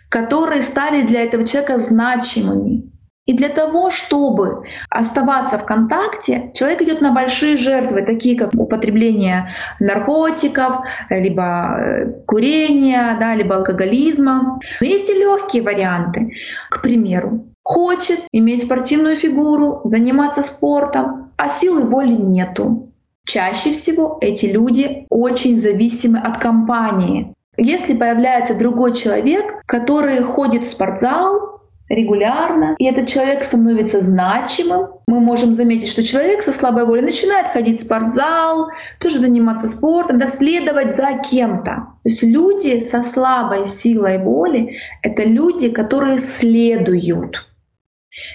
которые 0.10 0.62
стали 0.62 1.04
для 1.04 1.24
этого 1.24 1.46
человека 1.46 1.78
значимыми. 1.78 2.90
И 3.30 3.34
для 3.34 3.50
того, 3.50 3.92
чтобы 3.92 4.64
оставаться 4.90 5.60
в 5.60 5.66
контакте, 5.66 6.52
человек 6.56 6.82
идет 6.82 7.00
на 7.00 7.12
большие 7.12 7.58
жертвы, 7.58 8.02
такие 8.02 8.36
как 8.36 8.56
употребление 8.56 9.50
наркотиков, 9.80 10.88
либо 11.12 11.78
э, 11.78 12.06
курения, 12.26 13.16
да, 13.20 13.36
либо 13.36 13.58
алкоголизма. 13.58 14.60
Но 14.82 14.88
есть 14.88 15.08
и 15.12 15.14
легкие 15.14 15.62
варианты. 15.62 16.32
К 16.72 16.82
примеру, 16.82 17.46
хочет 17.62 18.22
иметь 18.32 18.64
спортивную 18.64 19.16
фигуру, 19.16 19.82
заниматься 19.84 20.42
спортом, 20.42 21.32
а 21.38 21.50
силы 21.50 21.84
воли 21.84 22.14
нету. 22.14 22.92
Чаще 23.28 23.74
всего 23.74 24.18
эти 24.22 24.48
люди 24.48 25.06
очень 25.12 25.60
зависимы 25.60 26.18
от 26.18 26.40
компании. 26.40 27.36
Если 27.60 27.94
появляется 27.94 28.56
другой 28.56 28.94
человек, 28.94 29.62
который 29.66 30.24
ходит 30.24 30.64
в 30.64 30.72
спортзал 30.72 31.60
регулярно, 31.90 32.76
и 32.78 32.86
этот 32.86 33.08
человек 33.08 33.44
становится 33.44 34.00
значимым, 34.00 34.88
мы 35.08 35.20
можем 35.20 35.54
заметить, 35.54 35.90
что 35.90 36.04
человек 36.04 36.42
со 36.42 36.54
слабой 36.54 36.86
волей 36.86 37.02
начинает 37.02 37.48
ходить 37.48 37.80
в 37.80 37.84
спортзал, 37.84 38.70
тоже 39.00 39.20
заниматься 39.20 39.68
спортом, 39.68 40.20
да, 40.20 40.28
следовать 40.28 40.96
за 40.96 41.20
кем-то. 41.30 41.88
То 42.04 42.10
есть 42.10 42.24
люди 42.24 42.80
со 42.80 43.02
слабой 43.02 43.66
силой 43.66 44.20
воли— 44.20 44.76
это 45.02 45.24
люди, 45.24 45.70
которые 45.70 46.20
следуют 46.20 47.49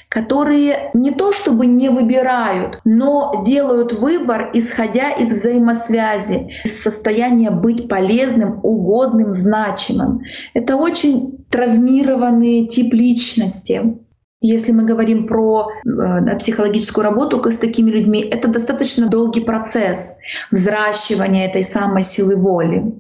которые 0.09 0.91
не 0.95 1.11
то 1.11 1.33
чтобы 1.33 1.67
не 1.67 1.89
выбирают, 1.89 2.81
но 2.85 3.43
делают 3.45 3.93
выбор, 3.93 4.51
исходя 4.55 5.11
из 5.11 5.33
взаимосвязи, 5.33 6.51
из 6.65 6.83
состояния 6.83 7.51
быть 7.51 7.89
полезным, 7.89 8.61
угодным, 8.63 9.33
значимым. 9.33 10.23
Это 10.55 10.77
очень 10.77 11.45
травмированный 11.51 12.67
тип 12.67 12.93
личности. 12.95 13.99
Если 14.41 14.73
мы 14.73 14.85
говорим 14.85 15.27
про 15.27 15.69
э, 15.69 16.39
психологическую 16.39 17.03
работу 17.03 17.43
с 17.51 17.57
такими 17.57 17.91
людьми, 17.91 18.21
это 18.21 18.49
достаточно 18.49 19.09
долгий 19.09 19.41
процесс 19.41 20.19
взращивания 20.51 21.47
этой 21.47 21.65
самой 21.65 22.03
силы 22.03 22.37
воли. 22.37 22.93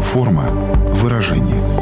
Форма 0.00 0.44
выражения. 0.92 1.77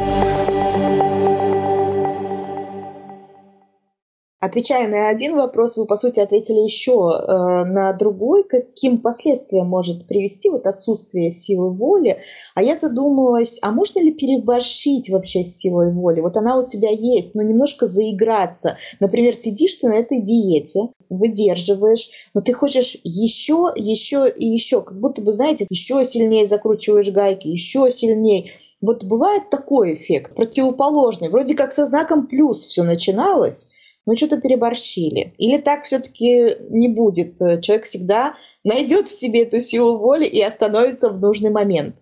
Отвечая 4.46 4.86
на 4.86 5.08
один 5.08 5.34
вопрос, 5.34 5.76
вы, 5.76 5.86
по 5.86 5.96
сути, 5.96 6.20
ответили 6.20 6.60
еще 6.60 6.92
э, 6.92 7.64
на 7.64 7.92
другой, 7.94 8.44
каким 8.44 8.98
последствиям 8.98 9.66
может 9.66 10.06
привести 10.06 10.50
вот 10.50 10.68
отсутствие 10.68 11.32
силы 11.32 11.72
воли. 11.74 12.16
А 12.54 12.62
я 12.62 12.76
задумалась, 12.76 13.58
а 13.62 13.72
можно 13.72 13.98
ли 13.98 14.12
переборщить 14.12 15.10
вообще 15.10 15.42
с 15.42 15.56
силой 15.56 15.92
воли? 15.92 16.20
Вот 16.20 16.36
она 16.36 16.56
у 16.58 16.64
тебя 16.64 16.90
есть, 16.90 17.34
но 17.34 17.42
немножко 17.42 17.88
заиграться. 17.88 18.76
Например, 19.00 19.34
сидишь 19.34 19.74
ты 19.74 19.88
на 19.88 19.94
этой 19.94 20.22
диете, 20.22 20.90
выдерживаешь, 21.10 22.10
но 22.32 22.40
ты 22.40 22.52
хочешь 22.52 22.96
еще, 23.02 23.72
еще 23.74 24.32
и 24.32 24.46
еще, 24.46 24.80
как 24.80 25.00
будто 25.00 25.22
бы, 25.22 25.32
знаете, 25.32 25.66
еще 25.70 26.04
сильнее 26.04 26.46
закручиваешь 26.46 27.10
гайки, 27.10 27.48
еще 27.48 27.90
сильнее. 27.90 28.48
Вот 28.80 29.02
бывает 29.02 29.50
такой 29.50 29.94
эффект, 29.94 30.36
противоположный. 30.36 31.30
Вроде 31.30 31.56
как 31.56 31.72
со 31.72 31.84
знаком 31.84 32.28
плюс 32.28 32.64
все 32.64 32.84
начиналось, 32.84 33.72
мы 34.06 34.16
что-то 34.16 34.40
переборщили. 34.40 35.34
Или 35.36 35.58
так 35.58 35.84
все-таки 35.84 36.46
не 36.70 36.88
будет. 36.88 37.36
Человек 37.62 37.84
всегда 37.84 38.34
найдет 38.64 39.08
в 39.08 39.18
себе 39.18 39.42
эту 39.42 39.60
силу 39.60 39.98
воли 39.98 40.24
и 40.24 40.40
остановится 40.40 41.10
в 41.10 41.20
нужный 41.20 41.50
момент. 41.50 41.96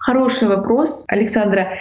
Хороший 0.00 0.48
вопрос, 0.48 1.04
Александра. 1.08 1.78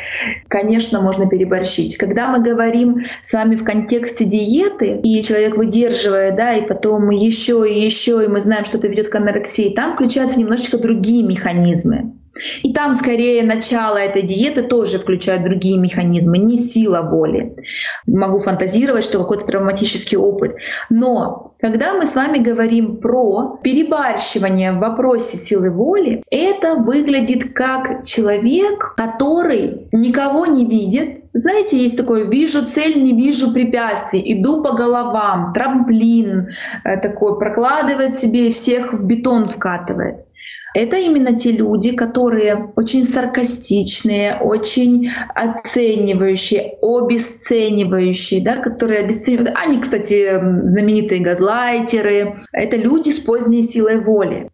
Конечно, 0.47 1.01
можно 1.01 1.27
переборщить. 1.27 1.97
Когда 1.97 2.27
мы 2.27 2.43
говорим 2.43 3.03
с 3.21 3.33
вами 3.33 3.55
в 3.55 3.63
контексте 3.63 4.25
диеты, 4.25 4.99
и 5.03 5.21
человек 5.21 5.57
выдерживает, 5.57 6.35
да, 6.35 6.53
и 6.53 6.65
потом 6.65 7.09
еще 7.11 7.69
и 7.69 7.83
еще, 7.83 8.23
и 8.23 8.27
мы 8.27 8.41
знаем, 8.41 8.65
что 8.65 8.77
это 8.77 8.87
ведет 8.87 9.09
к 9.09 9.15
анорексии, 9.15 9.73
там 9.75 9.93
включаются 9.93 10.39
немножечко 10.39 10.77
другие 10.77 11.23
механизмы. 11.23 12.13
И 12.63 12.73
там 12.73 12.95
скорее 12.95 13.43
начало 13.43 13.97
этой 13.97 14.23
диеты 14.23 14.63
тоже 14.63 14.97
включает 14.97 15.43
другие 15.43 15.77
механизмы, 15.77 16.39
не 16.39 16.57
сила 16.57 17.01
воли. 17.01 17.55
Могу 18.07 18.39
фантазировать, 18.39 19.05
что 19.05 19.19
какой-то 19.19 19.45
травматический 19.45 20.17
опыт. 20.17 20.55
Но 20.89 21.52
когда 21.63 21.93
мы 21.93 22.05
с 22.05 22.13
вами 22.17 22.39
говорим 22.39 22.97
про 22.97 23.57
перебарщивание 23.63 24.73
в 24.73 24.79
вопросе 24.79 25.37
силы 25.37 25.71
воли, 25.71 26.21
это 26.29 26.75
выглядит 26.75 27.53
как 27.53 28.03
человек, 28.03 28.93
который 28.97 29.87
никого 29.93 30.45
не 30.45 30.65
видит, 30.65 31.23
знаете, 31.31 31.77
есть 31.77 31.95
такое 31.95 32.25
«вижу 32.25 32.65
цель, 32.65 33.01
не 33.01 33.13
вижу 33.13 33.53
препятствий», 33.53 34.21
«иду 34.33 34.61
по 34.61 34.73
головам», 34.73 35.53
трамплин 35.53 36.49
э, 36.83 36.99
такой, 36.99 37.39
прокладывает 37.39 38.13
себе 38.13 38.51
всех 38.51 38.91
в 38.91 39.07
бетон 39.07 39.47
вкатывает. 39.47 40.25
Это 40.73 40.97
именно 40.97 41.37
те 41.37 41.51
люди, 41.51 41.95
которые 41.95 42.71
очень 42.75 43.03
саркастичные, 43.03 44.37
очень 44.41 45.09
оценивающие, 45.35 46.77
обесценивающие, 46.81 48.43
да, 48.43 48.57
которые 48.57 49.01
обесценивают. 49.01 49.55
Они, 49.63 49.79
кстати, 49.79 50.39
знаменитые 50.63 51.21
газлайтеры. 51.21 51.52
Это 52.51 52.77
люди 52.77 53.09
с 53.09 53.19
поздней 53.19 53.63
силой 53.63 53.99
воли. 53.99 54.49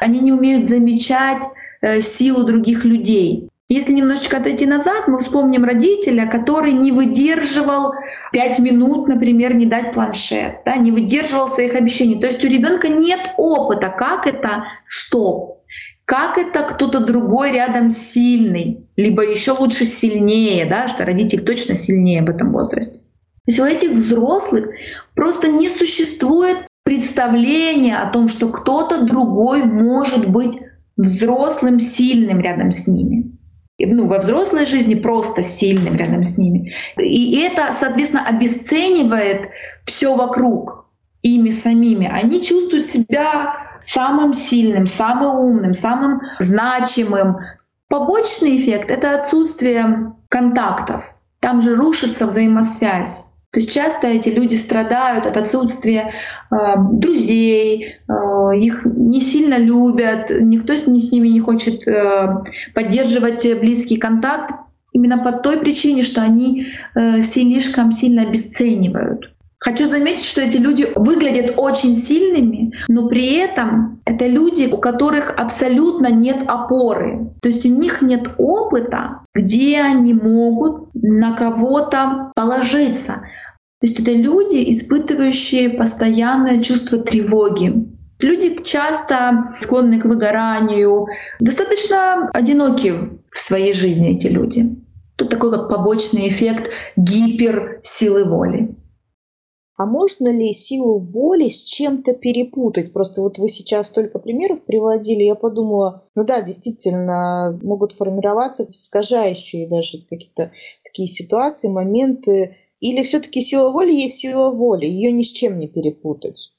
Они 0.00 0.20
не 0.20 0.32
умеют 0.32 0.68
замечать 0.68 1.42
э, 1.82 2.00
силу 2.00 2.44
других 2.44 2.84
людей. 2.84 3.48
Если 3.68 3.92
немножечко 3.92 4.36
отойти 4.36 4.64
назад, 4.64 5.08
мы 5.08 5.18
вспомним 5.18 5.64
родителя, 5.64 6.30
который 6.30 6.72
не 6.72 6.92
выдерживал 6.92 7.94
пять 8.32 8.60
минут, 8.60 9.08
например, 9.08 9.56
не 9.56 9.66
дать 9.66 9.92
планшет, 9.92 10.60
да, 10.64 10.76
не 10.76 10.92
выдерживал 10.92 11.48
своих 11.48 11.74
обещаний. 11.74 12.20
То 12.20 12.28
есть 12.28 12.44
у 12.44 12.48
ребенка 12.48 12.88
нет 12.88 13.18
опыта, 13.36 13.88
как 13.88 14.28
это 14.28 14.64
стоп, 14.84 15.64
как 16.04 16.38
это 16.38 16.62
кто-то 16.62 17.00
другой 17.00 17.50
рядом 17.52 17.90
сильный, 17.90 18.86
либо 18.94 19.24
еще 19.24 19.50
лучше 19.50 19.84
сильнее, 19.84 20.64
да, 20.66 20.86
что 20.86 21.04
родитель 21.04 21.44
точно 21.44 21.74
сильнее 21.74 22.22
в 22.22 22.30
этом 22.30 22.52
возрасте. 22.52 23.00
То 23.46 23.52
есть 23.52 23.60
у 23.60 23.64
этих 23.64 23.90
взрослых 23.92 24.68
просто 25.14 25.48
не 25.48 25.68
существует 25.68 26.66
представления 26.84 27.96
о 27.98 28.10
том, 28.10 28.28
что 28.28 28.48
кто-то 28.48 29.06
другой 29.06 29.64
может 29.64 30.28
быть 30.28 30.58
взрослым, 30.96 31.80
сильным 31.80 32.40
рядом 32.40 32.72
с 32.72 32.86
ними 32.86 33.36
ну, 33.78 34.06
во 34.06 34.18
взрослой 34.18 34.66
жизни 34.66 34.94
просто 34.94 35.42
сильным 35.42 35.96
рядом 35.96 36.24
с 36.24 36.38
ними. 36.38 36.72
И 36.96 37.38
это, 37.40 37.72
соответственно, 37.72 38.26
обесценивает 38.26 39.50
все 39.84 40.14
вокруг 40.14 40.86
ими 41.22 41.50
самими. 41.50 42.06
Они 42.06 42.42
чувствуют 42.42 42.86
себя 42.86 43.54
самым 43.82 44.32
сильным, 44.32 44.86
самым 44.86 45.36
умным, 45.36 45.74
самым 45.74 46.20
значимым. 46.38 47.36
Побочный 47.88 48.56
эффект— 48.56 48.90
это 48.90 49.14
отсутствие 49.16 50.12
контактов. 50.28 51.04
Там 51.40 51.60
же 51.60 51.76
рушится 51.76 52.26
взаимосвязь. 52.26 53.32
То 53.56 53.60
есть 53.60 53.72
часто 53.72 54.06
эти 54.08 54.28
люди 54.28 54.54
страдают 54.54 55.24
от 55.24 55.38
отсутствия 55.38 56.12
э, 56.50 56.56
друзей, 56.92 57.96
э, 58.06 58.12
их 58.54 58.84
не 58.84 59.22
сильно 59.22 59.56
любят, 59.56 60.30
никто 60.30 60.74
с, 60.76 60.82
с 60.82 61.10
ними 61.10 61.28
не 61.28 61.40
хочет 61.40 61.88
э, 61.88 62.42
поддерживать 62.74 63.48
близкий 63.58 63.96
контакт 63.96 64.56
именно 64.92 65.24
по 65.24 65.32
той 65.32 65.58
причине, 65.58 66.02
что 66.02 66.20
они 66.20 66.66
э, 66.94 67.22
слишком 67.22 67.92
сильно 67.92 68.24
обесценивают. 68.24 69.30
Хочу 69.58 69.86
заметить, 69.86 70.24
что 70.24 70.42
эти 70.42 70.58
люди 70.58 70.86
выглядят 70.94 71.54
очень 71.56 71.96
сильными, 71.96 72.72
но 72.88 73.08
при 73.08 73.36
этом 73.36 74.00
это 74.04 74.26
люди, 74.26 74.68
у 74.70 74.76
которых 74.76 75.34
абсолютно 75.36 76.10
нет 76.10 76.44
опоры. 76.46 77.30
То 77.40 77.48
есть 77.48 77.64
у 77.64 77.68
них 77.70 78.02
нет 78.02 78.30
опыта, 78.36 79.22
где 79.34 79.80
они 79.80 80.12
могут 80.12 80.90
на 80.94 81.32
кого-то 81.36 82.32
положиться. 82.34 83.22
То 83.80 83.86
есть 83.86 84.00
это 84.00 84.12
люди, 84.12 84.70
испытывающие 84.70 85.70
постоянное 85.70 86.62
чувство 86.62 86.98
тревоги. 86.98 87.74
Люди 88.20 88.62
часто 88.62 89.54
склонны 89.60 90.00
к 90.00 90.06
выгоранию, 90.06 91.06
достаточно 91.38 92.30
одиноки 92.30 92.94
в 93.30 93.38
своей 93.38 93.74
жизни 93.74 94.16
эти 94.16 94.28
люди. 94.28 94.74
Тут 95.16 95.28
такой 95.28 95.50
как 95.50 95.68
побочный 95.68 96.28
эффект 96.28 96.70
гиперсилы 96.96 98.24
воли. 98.24 98.74
А 99.78 99.84
можно 99.84 100.28
ли 100.28 100.54
силу 100.54 100.98
воли 100.98 101.50
с 101.50 101.64
чем-то 101.64 102.14
перепутать? 102.14 102.94
Просто 102.94 103.20
вот 103.20 103.36
вы 103.36 103.48
сейчас 103.48 103.88
столько 103.88 104.18
примеров 104.18 104.64
приводили, 104.64 105.24
я 105.24 105.34
подумала, 105.34 106.02
ну 106.14 106.24
да, 106.24 106.40
действительно, 106.40 107.58
могут 107.62 107.92
формироваться 107.92 108.64
искажающие 108.66 109.68
даже 109.68 109.98
какие-то 110.08 110.50
такие 110.82 111.08
ситуации, 111.08 111.68
моменты, 111.68 112.56
или 112.80 113.02
все-таки 113.02 113.40
сила 113.40 113.70
воли 113.70 113.92
есть 113.92 114.16
сила 114.16 114.50
воли, 114.50 114.86
ее 114.86 115.12
ни 115.12 115.22
с 115.22 115.32
чем 115.32 115.58
не 115.58 115.68
перепутать? 115.68 116.52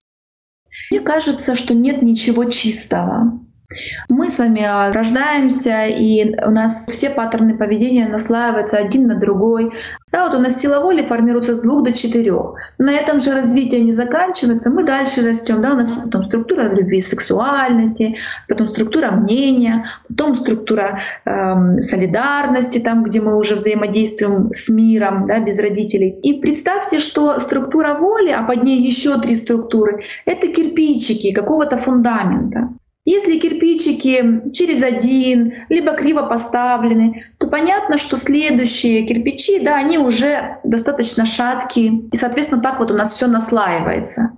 Мне 0.92 1.02
кажется, 1.02 1.56
что 1.56 1.74
нет 1.74 2.02
ничего 2.02 2.46
чистого. 2.46 3.40
Мы 4.08 4.30
с 4.30 4.40
вами 4.40 4.64
а, 4.64 4.94
рождаемся, 4.94 5.88
и 5.88 6.34
у 6.42 6.52
нас 6.52 6.86
все 6.88 7.10
паттерны 7.10 7.58
поведения 7.58 8.08
наслаиваются 8.08 8.78
один 8.78 9.08
на 9.08 9.16
другой. 9.16 9.74
Да, 10.10 10.28
вот 10.28 10.38
у 10.38 10.42
нас 10.42 10.62
сила 10.62 10.80
воли 10.80 11.04
формируется 11.04 11.54
с 11.54 11.60
двух 11.60 11.84
до 11.84 11.92
четырех. 11.92 12.56
На 12.78 12.94
этом 12.94 13.20
же 13.20 13.34
развитие 13.34 13.82
не 13.82 13.92
заканчивается, 13.92 14.70
мы 14.70 14.86
дальше 14.86 15.22
растем. 15.22 15.62
Да, 15.62 15.74
у 15.74 15.76
нас 15.76 15.98
потом 15.98 16.24
структура 16.24 16.70
любви 16.70 17.02
сексуальности, 17.02 18.16
потом 18.48 18.70
структура 18.70 19.12
мнения, 19.12 19.86
потом 20.08 20.36
структура 20.36 21.00
эм, 21.26 21.82
солидарности, 21.82 22.80
там, 22.80 23.04
где 23.04 23.20
мы 23.20 23.36
уже 23.36 23.56
взаимодействуем 23.56 24.50
с 24.54 24.70
миром, 24.70 25.28
да, 25.28 25.40
без 25.40 25.60
родителей. 25.60 26.18
И 26.24 26.40
представьте, 26.40 27.00
что 27.00 27.38
структура 27.42 27.96
воли, 27.96 28.30
а 28.30 28.44
под 28.44 28.64
ней 28.64 28.82
еще 28.82 29.20
три 29.20 29.36
структуры, 29.36 30.02
это 30.26 30.48
кирпичики 30.48 31.34
какого-то 31.34 31.78
фундамента. 31.78 32.70
Если 33.08 33.40
кирпичики 33.40 34.52
через 34.52 34.84
один, 34.84 35.54
либо 35.70 35.94
криво 35.94 36.24
поставлены, 36.24 37.24
то 37.38 37.48
понятно, 37.48 37.98
что 37.98 38.18
следующие 38.18 39.06
кирпичи, 39.06 39.62
да, 39.62 39.78
они 39.78 39.98
уже 39.98 40.58
достаточно 40.66 41.26
шаткие, 41.26 42.02
и, 42.12 42.18
соответственно, 42.18 42.62
так 42.62 42.80
вот 42.80 42.92
у 42.92 42.96
нас 42.96 43.14
все 43.14 43.28
наслаивается. 43.28 44.32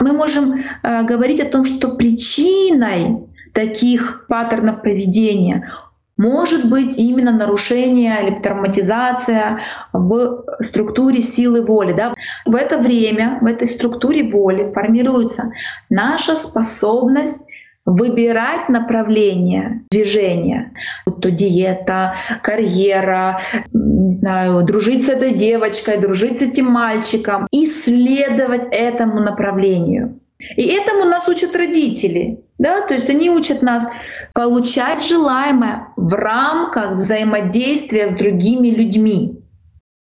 Мы 0.00 0.14
можем 0.14 0.54
э, 0.54 1.02
говорить 1.02 1.40
о 1.40 1.44
том, 1.44 1.66
что 1.66 1.88
причиной 1.88 3.18
таких 3.52 4.24
паттернов 4.30 4.80
поведения 4.80 5.70
может 6.16 6.70
быть 6.70 6.96
именно 6.96 7.32
нарушение 7.32 8.26
или 8.26 8.40
травматизация 8.40 9.60
в 9.92 10.42
структуре 10.60 11.20
силы 11.20 11.60
воли. 11.60 11.92
Да? 11.92 12.14
В 12.46 12.56
это 12.56 12.78
время, 12.78 13.36
в 13.42 13.44
этой 13.44 13.66
структуре 13.66 14.30
воли 14.30 14.72
формируется 14.72 15.52
наша 15.90 16.34
способность 16.34 17.42
выбирать 17.86 18.68
направление 18.68 19.84
движения, 19.90 20.72
будь 21.06 21.20
то 21.20 21.30
диета, 21.30 22.14
карьера, 22.42 23.40
не 23.72 24.10
знаю, 24.10 24.62
дружить 24.64 25.06
с 25.06 25.08
этой 25.08 25.32
девочкой, 25.32 25.98
дружить 25.98 26.38
с 26.40 26.42
этим 26.42 26.66
мальчиком, 26.66 27.46
и 27.52 27.64
следовать 27.64 28.66
этому 28.70 29.20
направлению. 29.20 30.20
И 30.56 30.66
этому 30.66 31.04
нас 31.04 31.28
учат 31.28 31.56
родители. 31.56 32.40
Да? 32.58 32.82
То 32.82 32.94
есть 32.94 33.08
они 33.08 33.30
учат 33.30 33.62
нас 33.62 33.88
получать 34.34 35.06
желаемое 35.06 35.88
в 35.96 36.12
рамках 36.12 36.94
взаимодействия 36.94 38.08
с 38.08 38.12
другими 38.12 38.68
людьми. 38.68 39.40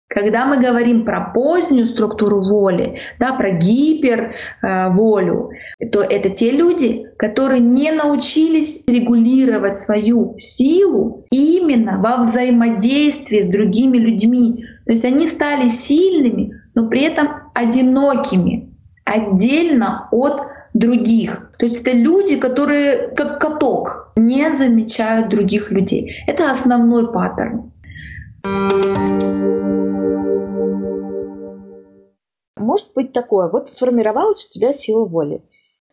Когда 0.08 0.46
мы 0.46 0.58
говорим 0.58 1.04
про 1.04 1.32
позднюю 1.34 1.88
структуру 1.88 2.44
воли, 2.44 2.98
да, 3.20 3.34
про 3.34 3.52
гиперволю, 3.52 5.50
э, 5.80 5.88
то 5.88 6.02
это 6.02 6.30
те 6.30 6.52
люди, 6.52 7.08
которые 7.18 7.60
не 7.60 7.92
научились 7.92 8.84
регулировать 8.88 9.78
свою 9.78 10.36
силу 10.38 11.26
именно 11.32 12.00
во 12.00 12.18
взаимодействии 12.18 13.42
с 13.42 13.48
другими 13.48 13.98
людьми. 13.98 14.66
То 14.86 14.92
есть 14.92 15.06
они 15.06 15.26
стали 15.26 15.68
сильными, 15.68 16.52
но 16.76 16.88
при 16.88 17.02
этом 17.02 17.28
одинокими, 17.56 18.76
отдельно 19.06 20.08
от 20.12 20.44
других. 20.76 21.52
То 21.58 21.66
есть 21.66 21.82
это 21.82 21.98
люди, 21.98 22.36
которые 22.36 23.08
как 23.16 23.42
каток 23.42 24.12
не 24.16 24.52
замечают 24.52 25.30
других 25.30 25.72
людей. 25.72 26.12
Это 26.28 26.52
основной 26.52 27.12
паттерн. 27.12 27.72
Может 32.58 32.94
быть 32.96 33.12
такое. 33.12 33.50
Вот 33.50 33.70
сформировалась 33.70 34.46
у 34.46 34.50
тебя 34.50 34.72
сила 34.74 35.06
воли. 35.06 35.42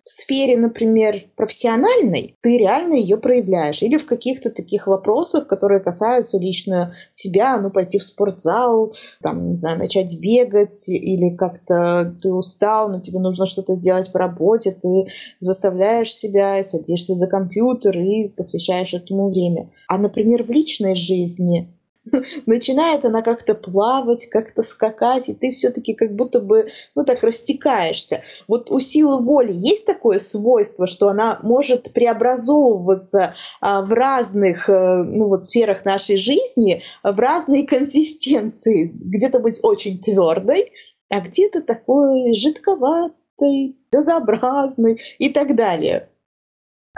в 0.05 0.09
сфере, 0.09 0.57
например, 0.57 1.22
профессиональной, 1.37 2.37
ты 2.40 2.59
реально 2.59 2.94
ее 2.94 3.18
проявляешь. 3.18 3.83
Или 3.83 3.98
в 3.98 4.07
каких-то 4.07 4.51
таких 4.51 4.88
вопросах, 4.88 5.46
которые 5.46 5.81
касаются 5.81 6.38
лично 6.38 6.94
себя, 7.12 7.57
ну, 7.59 7.70
пойти 7.70 7.98
в 8.01 8.05
спортзал, 8.05 8.92
там, 9.22 9.51
не 9.51 9.55
знаю, 9.55 9.79
начать 9.79 10.18
бегать, 10.18 10.88
или 10.88 11.37
как-то 11.37 12.16
ты 12.20 12.33
устал, 12.33 12.90
но 12.90 13.01
тебе 13.01 13.20
нужно 13.20 13.46
что-то 13.46 13.75
сделать 13.75 14.11
по 14.12 14.18
работе, 14.18 14.72
ты 14.72 15.07
заставляешь 15.38 16.12
себя, 16.12 16.62
садишься 16.64 17.14
за 17.14 17.29
компьютер 17.29 17.96
и 17.98 18.29
посвящаешь 18.29 18.94
этому 18.94 19.31
время. 19.31 19.70
А, 19.88 19.98
например, 19.98 20.42
в 20.42 20.51
личной 20.51 20.96
жизни 20.96 21.72
начинает 22.46 23.04
она 23.04 23.22
как-то 23.22 23.54
плавать, 23.54 24.26
как-то 24.26 24.62
скакать, 24.62 25.28
и 25.28 25.34
ты 25.34 25.50
все-таки 25.50 25.94
как 25.94 26.14
будто 26.14 26.40
бы, 26.40 26.66
ну 26.94 27.04
так, 27.04 27.22
растекаешься. 27.22 28.22
Вот 28.48 28.70
у 28.70 28.80
силы 28.80 29.24
воли 29.24 29.52
есть 29.52 29.86
такое 29.86 30.18
свойство, 30.18 30.86
что 30.86 31.08
она 31.08 31.38
может 31.42 31.92
преобразовываться 31.92 33.34
а, 33.60 33.82
в 33.82 33.92
разных, 33.92 34.68
э, 34.68 35.02
ну 35.04 35.28
вот, 35.28 35.44
сферах 35.44 35.84
нашей 35.84 36.16
жизни, 36.16 36.82
в 37.04 37.18
разные 37.18 37.66
консистенции. 37.66 38.92
Где-то 38.94 39.38
быть 39.38 39.60
очень 39.62 40.00
твердой, 40.00 40.72
а 41.08 41.20
где-то 41.20 41.62
такой 41.62 42.34
жидковатой, 42.34 43.76
газообразной 43.92 45.00
и 45.18 45.28
так 45.28 45.54
далее. 45.54 46.08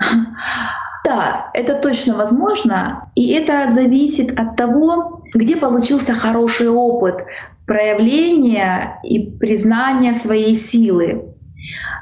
Да, 1.15 1.51
это 1.55 1.75
точно 1.75 2.17
возможно, 2.17 3.09
и 3.15 3.33
это 3.35 3.71
зависит 3.71 4.37
от 4.37 4.57
того, 4.57 5.23
где 5.33 5.57
получился 5.57 6.13
хороший 6.13 6.69
опыт 6.69 7.27
проявления 7.67 8.99
и 9.05 9.31
признания 9.31 10.13
своей 10.13 10.57
силы. 10.57 11.23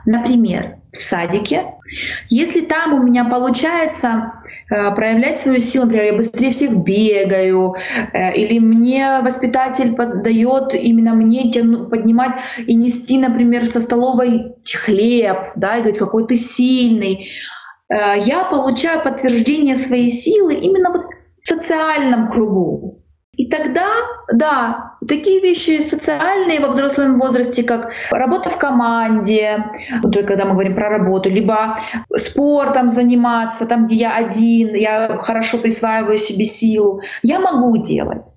Например, 0.07 0.77
в 0.92 1.03
садике. 1.03 1.75
Если 2.31 2.62
там 2.62 2.94
у 2.94 3.03
меня 3.03 3.27
получается 3.27 4.33
э, 4.70 4.94
проявлять 4.94 5.38
свою 5.38 5.61
силу, 5.61 5.85
например, 5.85 6.07
я 6.07 6.14
быстрее 6.14 6.51
всех 6.51 6.75
бегаю, 6.77 7.77
э, 8.12 8.35
или 8.35 8.59
мне 8.59 9.20
воспитатель 9.22 9.94
дает 10.22 10.75
именно 10.75 11.12
мне 11.12 11.51
тяну, 11.53 11.87
поднимать 11.87 12.40
и 12.66 12.75
нести, 12.75 13.18
например, 13.18 13.66
со 13.66 13.81
столовой 13.81 14.55
хлеб, 14.75 15.53
да, 15.57 15.77
и 15.77 15.81
говорить, 15.81 15.98
какой 15.98 16.27
ты 16.27 16.37
сильный, 16.37 17.27
я 17.92 18.44
получаю 18.44 19.02
подтверждение 19.02 19.76
своей 19.76 20.11
силы 20.11 20.55
именно 20.55 20.90
вот 20.90 21.07
в 21.42 21.48
социальном 21.48 22.31
кругу. 22.31 23.02
И 23.37 23.48
тогда, 23.48 23.87
да, 24.35 24.96
такие 25.09 25.40
вещи 25.40 25.81
социальные 25.81 26.61
во 26.61 26.68
взрослом 26.68 27.18
возрасте, 27.18 27.62
как 27.62 27.92
работа 28.11 28.50
в 28.50 28.59
команде, 28.59 29.64
вот 30.02 30.14
когда 30.14 30.44
мы 30.44 30.52
говорим 30.52 30.74
про 30.74 30.90
работу, 30.90 31.31
либо 31.31 31.78
спортом 32.14 32.90
заниматься, 32.90 33.64
там, 33.64 33.87
где 33.87 33.94
я 33.96 34.16
один, 34.16 34.74
я 34.74 35.16
хорошо 35.18 35.57
присваиваю 35.59 36.18
себе 36.18 36.44
силу, 36.44 37.00
я 37.22 37.40
могу 37.40 37.78
делать. 37.78 38.35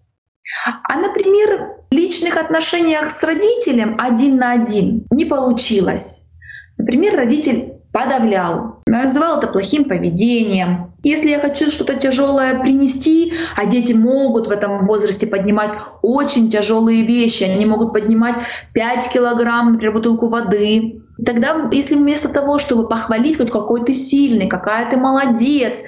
А, 0.88 0.98
например, 0.98 1.76
в 1.91 1.94
личных 1.94 2.38
отношениях 2.38 3.12
с 3.12 3.22
родителем 3.22 3.98
один 4.00 4.38
на 4.38 4.54
один 4.54 5.06
не 5.12 5.26
получилось. 5.26 6.30
Например, 6.78 7.18
родитель 7.18 7.75
подавлял, 7.96 8.82
называл 8.88 9.38
это 9.38 9.48
плохим 9.48 9.86
поведением. 9.86 10.92
Если 11.02 11.30
я 11.30 11.40
хочу 11.40 11.72
что-то 11.72 11.96
тяжелое 11.96 12.60
принести, 12.60 13.32
а 13.56 13.66
дети 13.66 13.94
могут 13.94 14.48
в 14.48 14.52
этом 14.52 14.86
возрасте 14.86 15.28
поднимать 15.28 15.72
очень 16.02 16.52
тяжелые 16.52 17.06
вещи, 17.06 17.44
они 17.44 17.66
могут 17.66 17.94
поднимать 17.94 18.36
5 18.74 19.14
килограмм, 19.14 19.72
например, 19.72 19.94
бутылку 19.94 20.28
воды, 20.28 21.02
Тогда, 21.26 21.70
если 21.72 21.96
вместо 21.96 22.28
того, 22.28 22.60
чтобы 22.60 22.90
похвалить, 22.90 23.38
хоть 23.38 23.50
какой 23.50 23.86
ты 23.86 23.94
сильный, 23.94 24.50
какая 24.50 24.90
ты 24.90 24.98
молодец, 24.98 25.82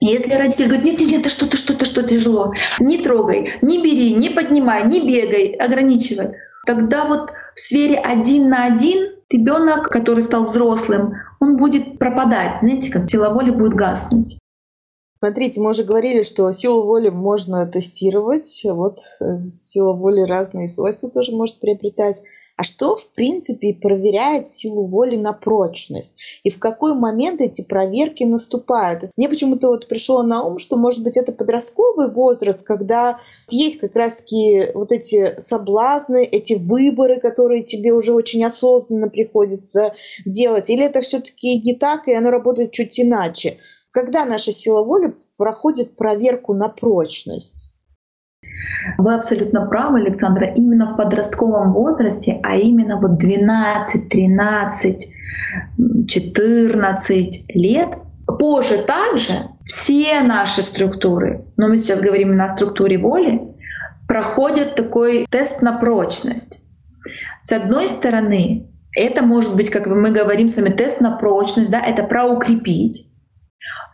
если 0.00 0.32
родитель 0.32 0.66
говорит, 0.66 0.84
нет, 0.84 0.98
нет, 0.98 1.10
нет, 1.12 1.22
ты 1.22 1.28
что, 1.28 1.46
ты 1.46 1.56
что, 1.56 1.74
ты 1.74 1.84
что, 1.84 2.02
тяжело, 2.02 2.52
не 2.80 2.98
трогай, 2.98 3.52
не 3.62 3.80
бери, 3.80 4.14
не 4.14 4.30
поднимай, 4.30 4.84
не 4.88 4.98
бегай, 5.08 5.52
ограничивай, 5.52 6.32
тогда 6.66 7.04
вот 7.04 7.32
в 7.54 7.60
сфере 7.60 7.98
один 7.98 8.48
на 8.48 8.64
один 8.64 9.13
ребенок, 9.34 9.90
который 9.90 10.22
стал 10.22 10.46
взрослым, 10.46 11.14
он 11.40 11.56
будет 11.56 11.98
пропадать, 11.98 12.58
знаете, 12.60 12.92
как 12.92 13.10
сила 13.10 13.30
воли 13.34 13.50
будет 13.50 13.74
гаснуть. 13.74 14.38
Смотрите, 15.24 15.58
мы 15.62 15.70
уже 15.70 15.84
говорили, 15.84 16.22
что 16.22 16.52
силу 16.52 16.82
воли 16.82 17.08
можно 17.08 17.66
тестировать. 17.66 18.60
Вот 18.64 18.98
э, 19.20 19.34
сила 19.36 19.94
воли 19.94 20.20
разные 20.20 20.68
свойства 20.68 21.08
тоже 21.08 21.32
может 21.32 21.60
приобретать. 21.60 22.20
А 22.58 22.62
что, 22.62 22.94
в 22.94 23.10
принципе, 23.14 23.72
проверяет 23.72 24.48
силу 24.48 24.86
воли 24.86 25.16
на 25.16 25.32
прочность? 25.32 26.40
И 26.42 26.50
в 26.50 26.58
какой 26.58 26.94
момент 26.94 27.40
эти 27.40 27.62
проверки 27.62 28.24
наступают? 28.24 29.12
Мне 29.16 29.30
почему-то 29.30 29.68
вот 29.68 29.88
пришло 29.88 30.22
на 30.22 30.44
ум, 30.44 30.58
что, 30.58 30.76
может 30.76 31.02
быть, 31.02 31.16
это 31.16 31.32
подростковый 31.32 32.12
возраст, 32.12 32.62
когда 32.62 33.18
есть 33.48 33.78
как 33.80 33.96
раз-таки 33.96 34.72
вот 34.74 34.92
эти 34.92 35.40
соблазны, 35.40 36.22
эти 36.22 36.52
выборы, 36.52 37.18
которые 37.18 37.62
тебе 37.62 37.94
уже 37.94 38.12
очень 38.12 38.44
осознанно 38.44 39.08
приходится 39.08 39.94
делать. 40.26 40.68
Или 40.68 40.84
это 40.84 41.00
все-таки 41.00 41.62
не 41.62 41.74
так, 41.74 42.08
и 42.08 42.12
оно 42.12 42.30
работает 42.30 42.72
чуть 42.72 43.00
иначе? 43.00 43.56
Когда 43.94 44.24
наша 44.24 44.50
сила 44.50 44.82
воли 44.82 45.14
проходит 45.38 45.96
проверку 45.96 46.52
на 46.52 46.68
прочность? 46.68 47.76
Вы 48.98 49.14
абсолютно 49.14 49.66
правы, 49.66 50.00
Александра. 50.00 50.46
Именно 50.46 50.88
в 50.88 50.96
подростковом 50.96 51.72
возрасте, 51.72 52.40
а 52.42 52.56
именно 52.56 53.00
вот 53.00 53.18
12, 53.18 54.08
13, 54.08 55.12
14 56.08 57.44
лет, 57.54 57.88
позже 58.26 58.78
также 58.78 59.50
все 59.64 60.22
наши 60.22 60.62
структуры, 60.62 61.44
но 61.56 61.68
мы 61.68 61.76
сейчас 61.76 62.00
говорим 62.00 62.30
именно 62.30 62.46
о 62.46 62.48
структуре 62.48 62.98
воли, 62.98 63.54
проходят 64.08 64.74
такой 64.74 65.24
тест 65.30 65.62
на 65.62 65.78
прочность. 65.78 66.60
С 67.42 67.52
одной 67.52 67.86
стороны, 67.86 68.68
это 68.96 69.22
может 69.22 69.54
быть, 69.54 69.70
как 69.70 69.86
мы 69.86 70.10
говорим 70.10 70.48
с 70.48 70.56
вами, 70.56 70.70
тест 70.70 71.00
на 71.00 71.16
прочность, 71.16 71.70
да, 71.70 71.80
это 71.80 72.02
про 72.02 72.26
укрепить. 72.26 73.08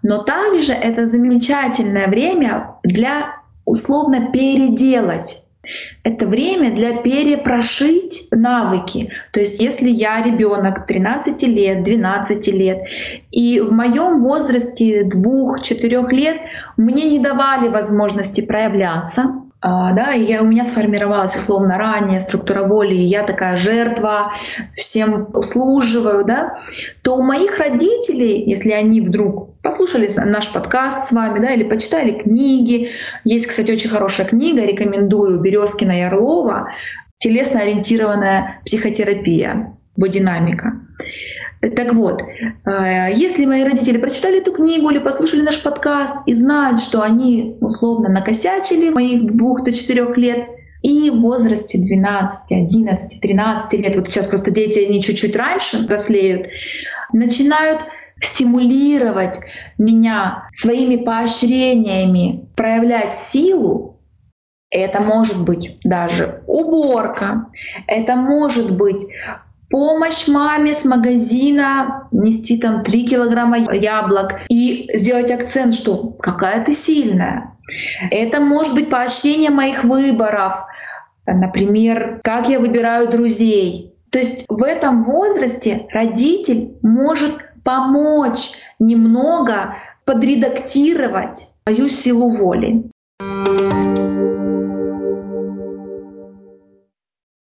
Но 0.03 0.23
также 0.23 0.73
это 0.73 1.07
замечательное 1.07 2.09
время 2.09 2.77
для 2.83 3.37
условно 3.65 4.31
переделать. 4.33 5.43
Это 6.05 6.27
время 6.27 6.75
для 6.75 7.03
перепрошить 7.03 8.29
навыки. 8.31 9.13
То 9.31 9.41
есть 9.41 9.61
если 9.61 9.91
я 9.91 10.23
ребенок 10.23 10.87
13 10.87 11.43
лет, 11.43 11.85
12 11.85 12.47
лет, 12.49 12.89
и 13.31 13.61
в 13.61 13.71
моем 13.71 14.23
возрасте 14.23 15.03
2-4 15.05 16.11
лет 16.13 16.41
мне 16.79 17.05
не 17.11 17.19
давали 17.19 17.69
возможности 17.69 18.41
проявляться, 18.41 19.43
а, 19.63 19.93
да, 19.93 20.15
и 20.15 20.25
я, 20.25 20.41
у 20.41 20.47
меня 20.47 20.65
сформировалась 20.65 21.37
условно 21.37 21.77
ранее 21.77 22.21
структура 22.21 22.63
воли, 22.63 22.95
и 22.95 23.05
я 23.05 23.25
такая 23.25 23.57
жертва, 23.57 24.33
всем 24.73 25.29
услуживаю, 25.35 26.25
да, 26.25 26.57
то 27.03 27.17
у 27.17 27.23
моих 27.23 27.59
родителей, 27.59 28.43
если 28.47 28.71
они 28.71 29.03
вдруг 29.03 29.50
послушали 29.63 30.11
наш 30.25 30.53
подкаст 30.53 31.09
с 31.09 31.13
вами, 31.13 31.41
да, 31.41 31.53
или 31.53 31.65
почитали 31.65 32.11
книги, 32.11 32.91
есть, 33.25 33.47
кстати, 33.47 33.71
очень 33.71 33.91
хорошая 33.91 34.27
книга, 34.27 34.65
рекомендую, 34.65 35.41
Березкина 35.41 35.99
и 35.99 36.03
Орлова, 36.03 36.71
телесно-ориентированная 37.19 38.61
психотерапия, 38.65 39.77
бодинамика. 39.97 40.81
Так 41.61 41.93
вот, 41.93 42.23
э, 42.23 43.13
если 43.15 43.45
мои 43.45 43.65
родители 43.65 43.99
прочитали 43.99 44.41
эту 44.41 44.53
книгу 44.53 44.89
или 44.89 44.99
послушали 44.99 45.43
наш 45.43 45.63
подкаст 45.63 46.17
и 46.25 46.33
знают, 46.33 46.81
что 46.81 47.03
они 47.03 47.59
условно 47.61 48.09
накосячили 48.09 48.89
моих 48.89 49.27
двух 49.37 49.63
до 49.63 49.73
четырех 49.73 50.17
лет, 50.17 50.47
и 50.83 51.11
в 51.11 51.21
возрасте 51.21 51.77
12, 51.77 52.53
11, 52.53 53.21
13 53.21 53.81
лет, 53.81 53.97
вот 53.97 54.09
сейчас 54.09 54.27
просто 54.27 54.51
дети, 54.51 54.87
они 54.87 55.03
чуть-чуть 55.03 55.37
раньше 55.37 55.79
взрослеют, 55.79 56.49
начинают 57.13 57.85
стимулировать 58.23 59.41
меня 59.79 60.49
своими 60.53 60.97
поощрениями 60.97 62.49
проявлять 62.57 63.17
силу, 63.17 64.01
это 64.71 65.01
может 65.01 65.45
быть 65.45 65.79
даже 65.83 66.43
уборка, 66.47 67.47
это 67.87 68.15
может 68.15 68.77
быть 68.77 69.07
помощь 69.69 70.29
маме 70.29 70.75
с 70.75 70.85
магазина 70.85 72.09
нести 72.13 72.59
там 72.59 72.83
3 72.83 73.07
килограмма 73.07 73.59
яблок 73.73 74.41
и 74.49 74.89
сделать 74.95 75.31
акцент, 75.31 75.75
что 75.75 76.17
какая 76.21 76.65
ты 76.65 76.73
сильная. 76.73 77.57
Это 78.11 78.41
может 78.41 78.75
быть 78.75 78.91
поощрение 78.91 79.51
моих 79.51 79.85
выборов, 79.85 80.65
например, 81.27 82.21
как 82.23 82.49
я 82.49 82.59
выбираю 82.59 83.09
друзей. 83.09 83.95
То 84.11 84.19
есть 84.19 84.45
в 84.49 84.65
этом 84.65 85.05
возрасте 85.05 85.87
родитель 85.93 86.77
может 86.83 87.45
помочь 87.65 88.53
немного 88.79 89.77
подредактировать 90.05 91.49
мою 91.67 91.89
силу 91.89 92.37
воли. 92.37 92.91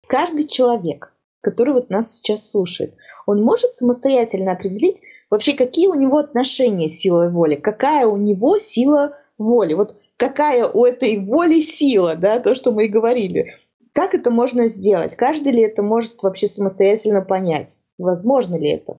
Каждый 0.08 0.48
человек 0.48 1.14
который 1.44 1.74
вот 1.74 1.90
нас 1.90 2.16
сейчас 2.16 2.50
слушает, 2.50 2.96
он 3.28 3.44
может 3.44 3.76
самостоятельно 3.76 4.54
определить 4.54 5.02
вообще, 5.30 5.54
какие 5.54 5.88
у 5.88 5.94
него 5.94 6.18
отношения 6.18 6.88
с 6.88 7.00
силой 7.00 7.30
воли, 7.32 7.56
какая 7.56 8.08
у 8.08 8.18
него 8.18 8.58
сила 8.58 9.14
воли, 9.38 9.74
вот 9.74 9.96
какая 10.18 10.66
у 10.66 10.86
этой 10.86 11.20
воли 11.20 11.62
сила, 11.62 12.16
да, 12.16 12.40
то, 12.40 12.56
что 12.56 12.72
мы 12.72 12.86
и 12.86 12.90
говорили. 12.90 13.54
Как 13.92 14.16
это 14.16 14.32
можно 14.32 14.68
сделать? 14.70 15.16
Каждый 15.16 15.52
ли 15.52 15.62
это 15.62 15.84
может 15.84 16.24
вообще 16.24 16.48
самостоятельно 16.48 17.22
понять? 17.22 17.84
Возможно 17.98 18.56
ли 18.56 18.70
это? 18.72 18.98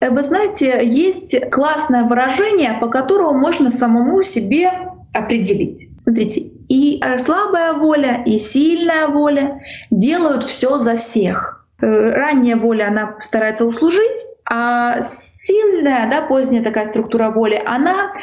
Э, 0.00 0.10
вы 0.10 0.22
знаете, 0.22 0.80
есть 0.84 1.50
классное 1.50 2.04
выражение, 2.04 2.74
по 2.80 2.88
которому 2.88 3.38
можно 3.38 3.70
самому 3.70 4.22
себе 4.22 4.70
определить. 5.12 5.88
Смотрите, 5.98 6.40
и 6.68 7.00
э, 7.02 7.18
слабая 7.18 7.72
воля, 7.72 8.22
и 8.24 8.38
сильная 8.38 9.08
воля 9.08 9.60
делают 9.90 10.44
все 10.44 10.78
за 10.78 10.96
всех. 10.96 11.66
Э, 11.80 12.10
ранняя 12.10 12.56
воля, 12.56 12.88
она 12.88 13.16
старается 13.22 13.64
услужить, 13.64 14.24
а 14.50 15.00
сильная, 15.02 16.08
да, 16.10 16.22
поздняя 16.22 16.62
такая 16.62 16.86
структура 16.86 17.30
воли, 17.30 17.60
она 17.66 18.14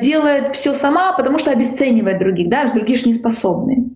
делает 0.00 0.54
все 0.54 0.72
сама, 0.72 1.12
потому 1.12 1.36
что 1.36 1.50
обесценивает 1.50 2.20
других, 2.20 2.48
да, 2.48 2.66
другие 2.72 2.98
же 2.98 3.04
не 3.04 3.12
способны. 3.12 3.90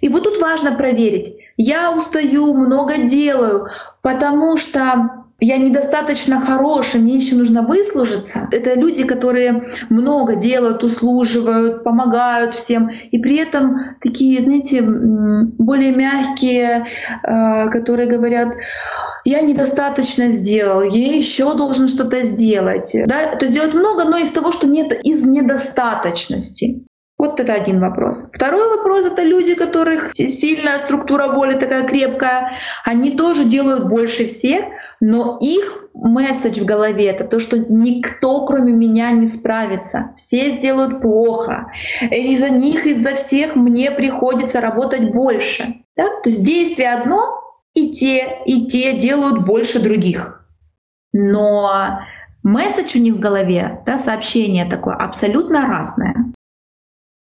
И 0.00 0.08
вот 0.08 0.24
тут 0.24 0.40
важно 0.40 0.74
проверить. 0.74 1.36
Я 1.58 1.92
устаю, 1.92 2.54
много 2.54 2.96
делаю, 3.02 3.66
потому 4.00 4.56
что 4.56 5.25
я 5.40 5.58
недостаточно 5.58 6.40
хороший, 6.40 7.00
мне 7.00 7.16
еще 7.16 7.36
нужно 7.36 7.62
выслужиться. 7.62 8.48
Это 8.52 8.74
люди, 8.74 9.04
которые 9.04 9.64
много 9.90 10.36
делают, 10.36 10.82
услуживают, 10.82 11.84
помогают 11.84 12.54
всем, 12.54 12.90
и 13.10 13.18
при 13.18 13.36
этом 13.36 13.78
такие, 14.00 14.40
знаете, 14.40 14.80
более 14.82 15.92
мягкие, 15.92 16.86
э, 17.22 17.68
которые 17.68 18.08
говорят, 18.08 18.54
я 19.24 19.42
недостаточно 19.42 20.28
сделал, 20.28 20.82
я 20.82 21.16
еще 21.16 21.54
должен 21.54 21.88
что-то 21.88 22.22
сделать. 22.22 22.96
Да? 23.06 23.34
То 23.36 23.44
есть 23.44 23.54
делать 23.54 23.74
много, 23.74 24.04
но 24.04 24.16
из 24.16 24.30
того, 24.30 24.52
что 24.52 24.66
нет, 24.66 24.92
из 25.04 25.26
недостаточности. 25.26 26.82
Вот 27.18 27.40
это 27.40 27.54
один 27.54 27.80
вопрос. 27.80 28.28
Второй 28.30 28.76
вопрос— 28.76 29.06
это 29.06 29.22
люди, 29.22 29.54
которых 29.54 30.12
сильная 30.12 30.78
структура 30.78 31.28
воли 31.28 31.58
такая 31.58 31.86
крепкая. 31.86 32.52
Они 32.84 33.16
тоже 33.16 33.44
делают 33.44 33.88
больше 33.88 34.26
всех, 34.26 34.66
но 35.00 35.38
их 35.40 35.88
месседж 35.94 36.60
в 36.60 36.66
голове— 36.66 37.06
это 37.06 37.24
то, 37.24 37.40
что 37.40 37.58
никто, 37.58 38.44
кроме 38.44 38.72
меня, 38.72 39.12
не 39.12 39.26
справится. 39.26 40.12
Все 40.16 40.50
сделают 40.50 41.00
плохо. 41.00 41.72
Из-за 42.10 42.50
них, 42.50 42.84
из-за 42.84 43.14
всех 43.14 43.56
мне 43.56 43.90
приходится 43.90 44.60
работать 44.60 45.14
больше. 45.14 45.76
Да? 45.96 46.08
То 46.22 46.28
есть 46.28 46.44
действие 46.44 46.92
одно, 46.92 47.40
и 47.72 47.92
те, 47.92 48.40
и 48.44 48.66
те 48.66 48.98
делают 48.98 49.46
больше 49.46 49.80
других. 49.80 50.46
Но 51.12 51.98
месседж 52.42 52.98
у 52.98 53.00
них 53.00 53.14
в 53.14 53.20
голове, 53.20 53.82
да, 53.86 53.96
сообщение 53.96 54.66
такое 54.66 54.94
абсолютно 54.96 55.66
разное. 55.66 56.32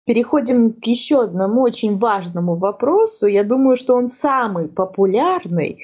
Переходим 0.07 0.73
к 0.73 0.85
еще 0.87 1.23
одному 1.23 1.63
очень 1.63 1.99
важному 1.99 2.57
вопросу. 2.57 3.27
Я 3.27 3.43
думаю, 3.43 3.77
что 3.77 3.95
он 3.95 4.07
самый 4.07 4.69
популярный. 4.69 5.83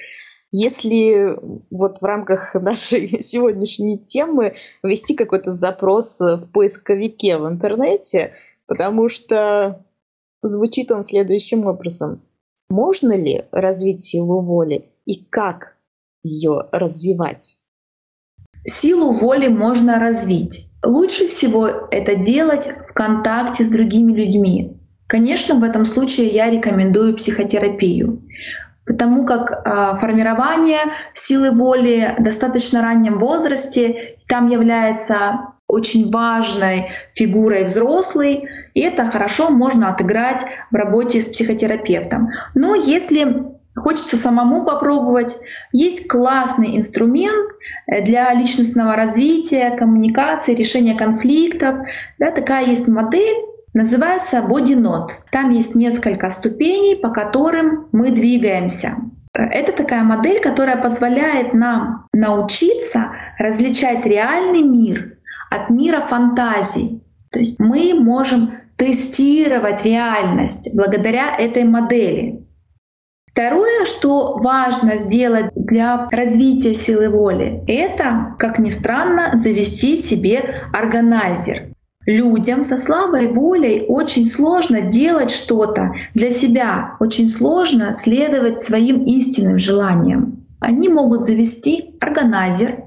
Если 0.52 1.38
вот 1.70 1.98
в 2.00 2.04
рамках 2.04 2.54
нашей 2.61 3.09
сегодняшней 3.22 3.98
темы 3.98 4.54
ввести 4.83 5.14
какой-то 5.14 5.52
запрос 5.52 6.20
в 6.20 6.50
поисковике 6.52 7.38
в 7.38 7.48
интернете, 7.48 8.35
потому 8.66 9.09
что 9.09 9.85
звучит 10.42 10.90
он 10.90 11.02
следующим 11.02 11.66
образом. 11.66 12.22
Можно 12.68 13.16
ли 13.16 13.44
развить 13.50 14.02
силу 14.02 14.40
воли 14.40 14.85
и 15.06 15.24
как 15.24 15.76
ее 16.22 16.68
развивать? 16.72 17.61
Силу 18.64 19.12
воли 19.12 19.48
можно 19.48 19.98
развить. 19.98 20.69
Лучше 20.85 21.29
всего 21.29 21.69
это 21.90 22.16
делать 22.16 22.69
в 22.88 22.93
контакте 22.93 23.64
с 23.64 23.69
другими 23.69 24.12
людьми. 24.12 24.77
Конечно, 25.07 25.57
в 25.57 25.64
этом 25.64 25.85
случае 25.85 26.29
я 26.29 26.51
рекомендую 26.51 27.16
психотерапию, 27.16 28.23
потому 28.87 29.27
как 29.27 29.51
э, 29.51 29.99
формирование 29.99 30.81
силы 31.12 31.51
воли 31.51 32.14
в 32.16 32.23
достаточно 32.23 32.81
раннем 32.81 33.19
возрасте 33.19 34.16
там 34.29 34.49
является 34.49 35.49
очень 35.66 36.11
важной 36.11 36.90
фигурой 37.14 37.64
взрослый, 37.64 38.49
и 38.75 38.81
это 38.81 39.07
хорошо 39.07 39.51
можно 39.51 39.90
отыграть 39.90 40.45
в 40.71 40.75
работе 40.75 41.21
с 41.21 41.29
психотерапевтом. 41.29 42.31
Но 42.55 42.75
если 42.75 43.60
Хочется 43.83 44.16
самому 44.16 44.64
попробовать. 44.64 45.38
Есть 45.73 46.09
классный 46.09 46.77
инструмент 46.77 47.51
э, 47.87 48.03
для 48.03 48.33
личностного 48.35 48.95
развития, 48.97 49.77
коммуникации, 49.79 50.55
решения 50.55 50.95
конфликтов. 50.95 51.87
Да, 52.19 52.31
такая 52.31 52.66
есть 52.66 52.88
модель, 52.88 53.37
называется 53.75 54.38
Body 54.38 54.77
Note. 54.77 55.11
Там 55.31 55.51
есть 55.51 55.75
несколько 55.75 56.31
ступеней, 56.31 56.97
по 56.97 57.11
которым 57.11 57.88
мы 57.93 58.11
двигаемся. 58.11 58.97
Э, 59.37 59.43
это 59.43 59.73
такая 59.73 60.03
модель, 60.03 60.40
которая 60.40 60.77
позволяет 60.77 61.55
нам 61.55 62.07
научиться 62.12 63.12
различать 63.38 64.05
реальный 64.07 64.62
мир 64.62 65.19
от 65.51 65.71
мира 65.71 66.07
фантазий. 66.07 67.03
То 67.31 67.38
есть 67.38 67.59
мы 67.59 67.95
можем 67.95 68.53
тестировать 68.77 69.85
реальность 69.85 70.71
благодаря 70.75 71.37
этой 71.37 71.64
модели. 71.64 72.47
Второе, 73.40 73.87
что 73.87 74.37
важно 74.37 74.98
сделать 74.98 75.46
для 75.55 76.09
развития 76.11 76.74
силы 76.74 77.09
воли, 77.09 77.64
это, 77.66 78.37
как 78.38 78.59
ни 78.59 78.68
странно, 78.68 79.31
завести 79.33 79.96
себе 79.96 80.66
органайзер. 80.74 81.72
Людям 82.05 82.62
со 82.62 82.76
слабой 82.76 83.33
волей 83.33 83.87
очень 83.88 84.29
сложно 84.29 84.83
делать 84.83 85.31
что-то 85.31 85.94
для 86.12 86.29
себя, 86.29 86.98
очень 87.00 87.31
сложно 87.31 87.94
следовать 87.94 88.62
своим 88.62 89.05
истинным 89.05 89.59
желаниям. 89.59 90.44
Они 90.61 90.90
могут 90.90 91.22
завести 91.22 91.96
органайзер, 91.98 92.85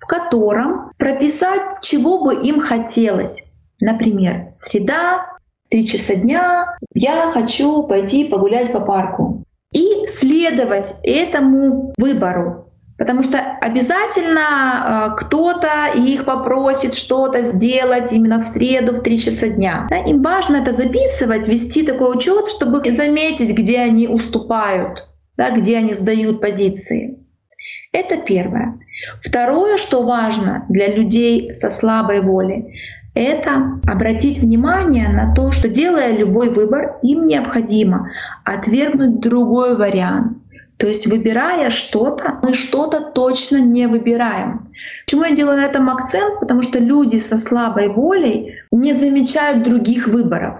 в 0.00 0.06
котором 0.06 0.90
прописать, 0.98 1.82
чего 1.82 2.24
бы 2.24 2.34
им 2.34 2.58
хотелось. 2.58 3.48
Например, 3.80 4.48
среда, 4.50 5.24
три 5.70 5.86
часа 5.86 6.16
дня, 6.16 6.76
я 6.94 7.30
хочу 7.30 7.84
пойти 7.84 8.24
погулять 8.24 8.72
по 8.72 8.80
парку 8.80 9.43
и 9.74 10.06
следовать 10.06 10.94
этому 11.02 11.92
выбору. 11.98 12.72
Потому 12.96 13.24
что 13.24 13.40
обязательно 13.60 15.10
э, 15.16 15.16
кто-то 15.16 15.68
их 15.96 16.24
попросит 16.24 16.94
что-то 16.94 17.42
сделать 17.42 18.12
именно 18.12 18.38
в 18.38 18.44
среду 18.44 18.92
в 18.92 19.02
3 19.02 19.18
часа 19.18 19.48
дня. 19.48 19.86
Да, 19.90 19.96
им 19.98 20.22
важно 20.22 20.56
это 20.56 20.70
записывать, 20.70 21.48
вести 21.48 21.82
такой 21.82 22.16
учет, 22.16 22.48
чтобы 22.48 22.88
заметить, 22.92 23.52
где 23.52 23.80
они 23.80 24.06
уступают, 24.06 25.08
да, 25.36 25.50
где 25.50 25.78
они 25.78 25.92
сдают 25.92 26.40
позиции. 26.40 27.18
Это 27.90 28.16
первое. 28.16 28.78
Второе, 29.20 29.76
что 29.76 30.04
важно 30.04 30.64
для 30.68 30.86
людей 30.86 31.52
со 31.54 31.70
слабой 31.70 32.20
волей, 32.20 32.78
это 33.14 33.80
обратить 33.86 34.38
внимание 34.38 35.08
на 35.08 35.34
то, 35.34 35.52
что 35.52 35.68
делая 35.68 36.16
любой 36.16 36.50
выбор, 36.50 36.98
им 37.02 37.26
необходимо 37.26 38.10
отвергнуть 38.44 39.20
другой 39.20 39.76
вариант. 39.76 40.38
То 40.76 40.88
есть 40.88 41.06
выбирая 41.06 41.70
что-то, 41.70 42.40
мы 42.42 42.52
что-то 42.52 43.00
точно 43.00 43.60
не 43.60 43.86
выбираем. 43.86 44.72
Почему 45.04 45.24
я 45.24 45.30
делаю 45.34 45.58
на 45.58 45.64
этом 45.64 45.88
акцент? 45.88 46.40
Потому 46.40 46.62
что 46.62 46.80
люди 46.80 47.18
со 47.18 47.38
слабой 47.38 47.88
волей 47.88 48.56
не 48.72 48.92
замечают 48.92 49.62
других 49.62 50.08
выборов. 50.08 50.56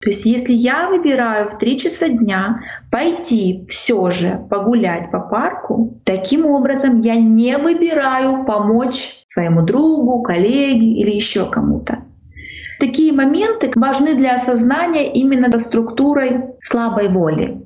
То 0.00 0.10
есть 0.10 0.24
если 0.26 0.52
я 0.52 0.88
выбираю 0.88 1.48
в 1.48 1.58
3 1.58 1.78
часа 1.78 2.08
дня 2.08 2.60
пойти 2.92 3.64
все 3.68 4.10
же 4.10 4.46
погулять 4.48 5.10
по 5.10 5.20
парку, 5.20 6.00
таким 6.04 6.46
образом 6.46 7.00
я 7.00 7.16
не 7.16 7.56
выбираю 7.56 8.44
помочь 8.44 9.25
своему 9.36 9.60
другу, 9.62 10.22
коллеге 10.22 10.86
или 10.86 11.10
еще 11.10 11.44
кому-то. 11.50 11.98
Такие 12.80 13.12
моменты 13.12 13.70
важны 13.74 14.14
для 14.14 14.34
осознания 14.34 15.12
именно 15.12 15.48
до 15.48 15.58
структурой 15.58 16.40
слабой 16.62 17.10
воли. 17.10 17.60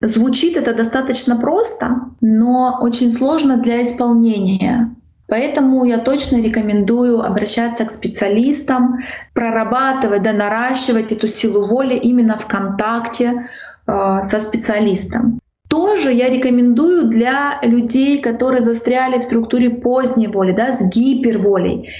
Звучит 0.00 0.56
это 0.56 0.72
достаточно 0.72 1.36
просто, 1.36 1.96
но 2.20 2.78
очень 2.80 3.10
сложно 3.10 3.56
для 3.56 3.82
исполнения. 3.82 4.94
Поэтому 5.26 5.84
я 5.84 5.98
точно 5.98 6.40
рекомендую 6.40 7.20
обращаться 7.20 7.84
к 7.84 7.90
специалистам, 7.90 9.00
прорабатывать, 9.34 10.22
да, 10.22 10.32
наращивать 10.32 11.10
эту 11.10 11.26
силу 11.26 11.66
воли 11.66 11.94
именно 11.94 12.38
в 12.38 12.46
контакте 12.46 13.46
э, 13.88 14.22
со 14.22 14.38
специалистом. 14.38 15.40
Тоже 15.68 16.12
я 16.12 16.28
рекомендую 16.28 17.08
для 17.08 17.58
людей, 17.62 18.20
которые 18.20 18.62
застряли 18.62 19.18
в 19.18 19.24
структуре 19.24 19.70
поздней 19.70 20.28
воли, 20.28 20.52
да, 20.52 20.72
с 20.72 20.82
гиперволей. 20.82 21.90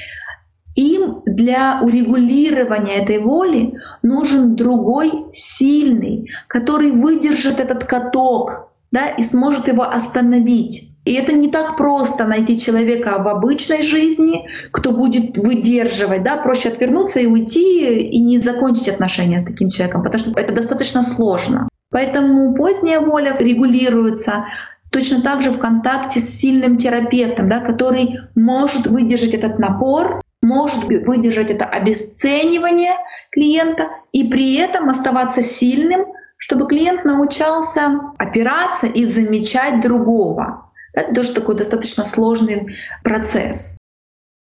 Им 0.77 1.23
для 1.25 1.81
урегулирования 1.83 2.97
этой 2.97 3.19
воли 3.19 3.75
нужен 4.03 4.57
другой 4.57 5.25
сильный, 5.31 6.31
который 6.49 6.91
выдержит 6.93 7.61
этот 7.61 7.85
каток 7.85 8.69
да, 8.93 9.09
и 9.09 9.23
сможет 9.23 9.69
его 9.69 9.83
остановить. 9.83 10.91
И 11.05 11.15
это 11.15 11.33
не 11.33 11.51
так 11.51 11.77
просто 11.77 12.27
найти 12.27 12.59
человека 12.59 13.23
в 13.23 13.29
обычной 13.29 13.83
жизни, 13.83 14.49
кто 14.73 14.93
будет 14.93 15.39
выдерживать, 15.39 16.25
да, 16.25 16.37
проще 16.37 16.69
отвернуться 16.69 17.21
и 17.21 17.27
уйти 17.27 18.01
и 18.03 18.19
не 18.19 18.39
закончить 18.39 18.89
отношения 18.89 19.39
с 19.39 19.45
таким 19.45 19.71
человеком, 19.71 20.03
потому 20.03 20.23
что 20.23 20.39
это 20.39 20.53
достаточно 20.53 21.03
сложно. 21.03 21.69
Поэтому 21.91 22.55
поздняя 22.55 23.01
воля 23.01 23.37
регулируется 23.39 24.47
точно 24.91 25.21
так 25.23 25.43
же 25.43 25.51
в 25.51 25.59
контакте 25.59 26.21
с 26.21 26.39
сильным 26.39 26.77
терапевтом, 26.77 27.49
да, 27.49 27.61
который 27.61 28.21
может 28.35 28.87
выдержать 28.87 29.35
этот 29.35 29.59
напор, 29.59 30.21
может 30.43 30.85
выдержать 30.85 31.51
это 31.51 31.65
обесценивание 31.65 32.95
клиента 33.31 33.89
и 34.13 34.29
при 34.29 34.57
этом 34.57 34.89
оставаться 34.89 35.43
сильным, 35.43 36.07
чтобы 36.39 36.67
клиент 36.67 37.05
научался 37.05 38.01
опираться 38.19 38.87
и 38.87 39.05
замечать 39.05 39.81
другого. 39.81 40.71
Это 40.93 41.15
тоже 41.15 41.35
такой 41.35 41.57
достаточно 41.57 42.03
сложный 42.03 42.75
процесс. 43.03 43.79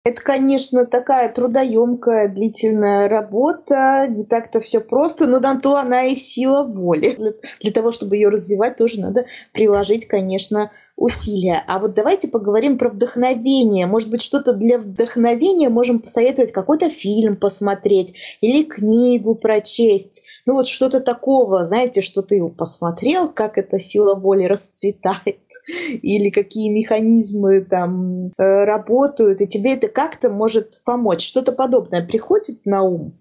Это, 0.06 0.20
конечно, 0.20 0.84
такая 0.84 1.32
трудоемкая, 1.32 2.28
длительная 2.28 3.08
работа, 3.08 4.06
не 4.06 4.26
так-то 4.26 4.60
все 4.60 4.82
просто, 4.82 5.26
но 5.26 5.40
на 5.40 5.58
то 5.58 5.76
она 5.76 6.04
и 6.04 6.14
сила 6.14 6.64
воли. 6.64 7.16
Для, 7.62 7.72
того, 7.72 7.90
чтобы 7.90 8.16
ее 8.16 8.28
развивать, 8.28 8.76
тоже 8.76 9.00
надо 9.00 9.24
приложить, 9.52 10.06
конечно, 10.06 10.70
усилия. 10.96 11.62
А 11.66 11.78
вот 11.78 11.94
давайте 11.94 12.28
поговорим 12.28 12.78
про 12.78 12.88
вдохновение. 12.88 13.86
Может 13.86 14.10
быть, 14.10 14.22
что-то 14.22 14.52
для 14.52 14.78
вдохновения 14.78 15.68
можем 15.68 16.00
посоветовать, 16.00 16.52
какой-то 16.52 16.88
фильм 16.88 17.36
посмотреть 17.36 18.38
или 18.40 18.64
книгу 18.64 19.34
прочесть. 19.34 20.24
Ну 20.46 20.54
вот 20.54 20.66
что-то 20.66 21.00
такого, 21.00 21.66
знаете, 21.66 22.00
что 22.00 22.22
ты 22.22 22.46
посмотрел, 22.46 23.28
как 23.28 23.58
эта 23.58 23.78
сила 23.78 24.14
воли 24.14 24.44
расцветает, 24.44 25.40
или 26.02 26.30
какие 26.30 26.70
механизмы 26.70 27.62
там 27.62 28.26
э, 28.26 28.30
работают, 28.38 29.40
и 29.40 29.48
тебе 29.48 29.74
это 29.74 29.88
как-то 29.88 30.30
может 30.30 30.82
помочь. 30.84 31.26
Что-то 31.26 31.52
подобное 31.52 32.06
приходит 32.06 32.64
на 32.66 32.82
ум? 32.82 33.18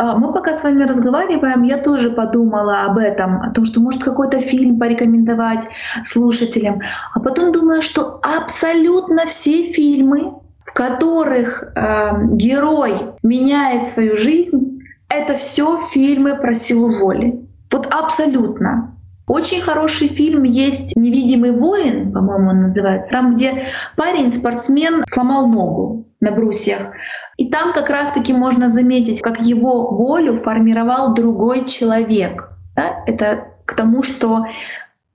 А, 0.00 0.16
мы 0.16 0.32
пока 0.32 0.54
с 0.54 0.62
вами 0.62 0.84
разговариваем, 0.84 1.62
я 1.62 1.76
тоже 1.76 2.10
подумала 2.10 2.84
об 2.84 2.96
этом, 2.96 3.42
о 3.42 3.50
том, 3.50 3.66
что 3.66 3.80
может 3.80 4.02
какой-то 4.02 4.38
фильм 4.38 4.78
порекомендовать 4.78 5.68
слушателям. 6.04 6.80
А 7.14 7.20
потом 7.20 7.52
думаю, 7.52 7.82
что 7.82 8.18
абсолютно 8.22 9.26
все 9.26 9.64
фильмы, 9.64 10.32
в 10.58 10.72
которых 10.72 11.64
э, 11.74 12.28
герой 12.32 12.94
меняет 13.22 13.84
свою 13.84 14.16
жизнь, 14.16 14.80
это 15.10 15.36
все 15.36 15.76
фильмы 15.76 16.34
про 16.36 16.54
силу 16.54 16.88
воли. 16.98 17.46
Вот 17.70 17.86
абсолютно. 17.90 18.96
Очень 19.26 19.60
хороший 19.60 20.08
фильм 20.08 20.42
есть 20.42 20.96
«Невидимый 20.96 21.52
воин», 21.52 22.12
по-моему, 22.12 22.50
он 22.50 22.60
называется, 22.60 23.12
там, 23.12 23.34
где 23.34 23.62
парень-спортсмен 23.96 25.04
сломал 25.06 25.46
ногу 25.46 26.08
на 26.20 26.32
брусьях. 26.32 26.92
И 27.36 27.48
там 27.48 27.72
как 27.72 27.90
раз-таки 27.90 28.32
можно 28.32 28.68
заметить, 28.68 29.20
как 29.20 29.40
его 29.40 29.90
волю 29.90 30.34
формировал 30.34 31.14
другой 31.14 31.64
человек. 31.66 32.50
Да? 32.74 33.04
Это 33.06 33.48
к 33.64 33.74
тому, 33.74 34.02
что 34.02 34.46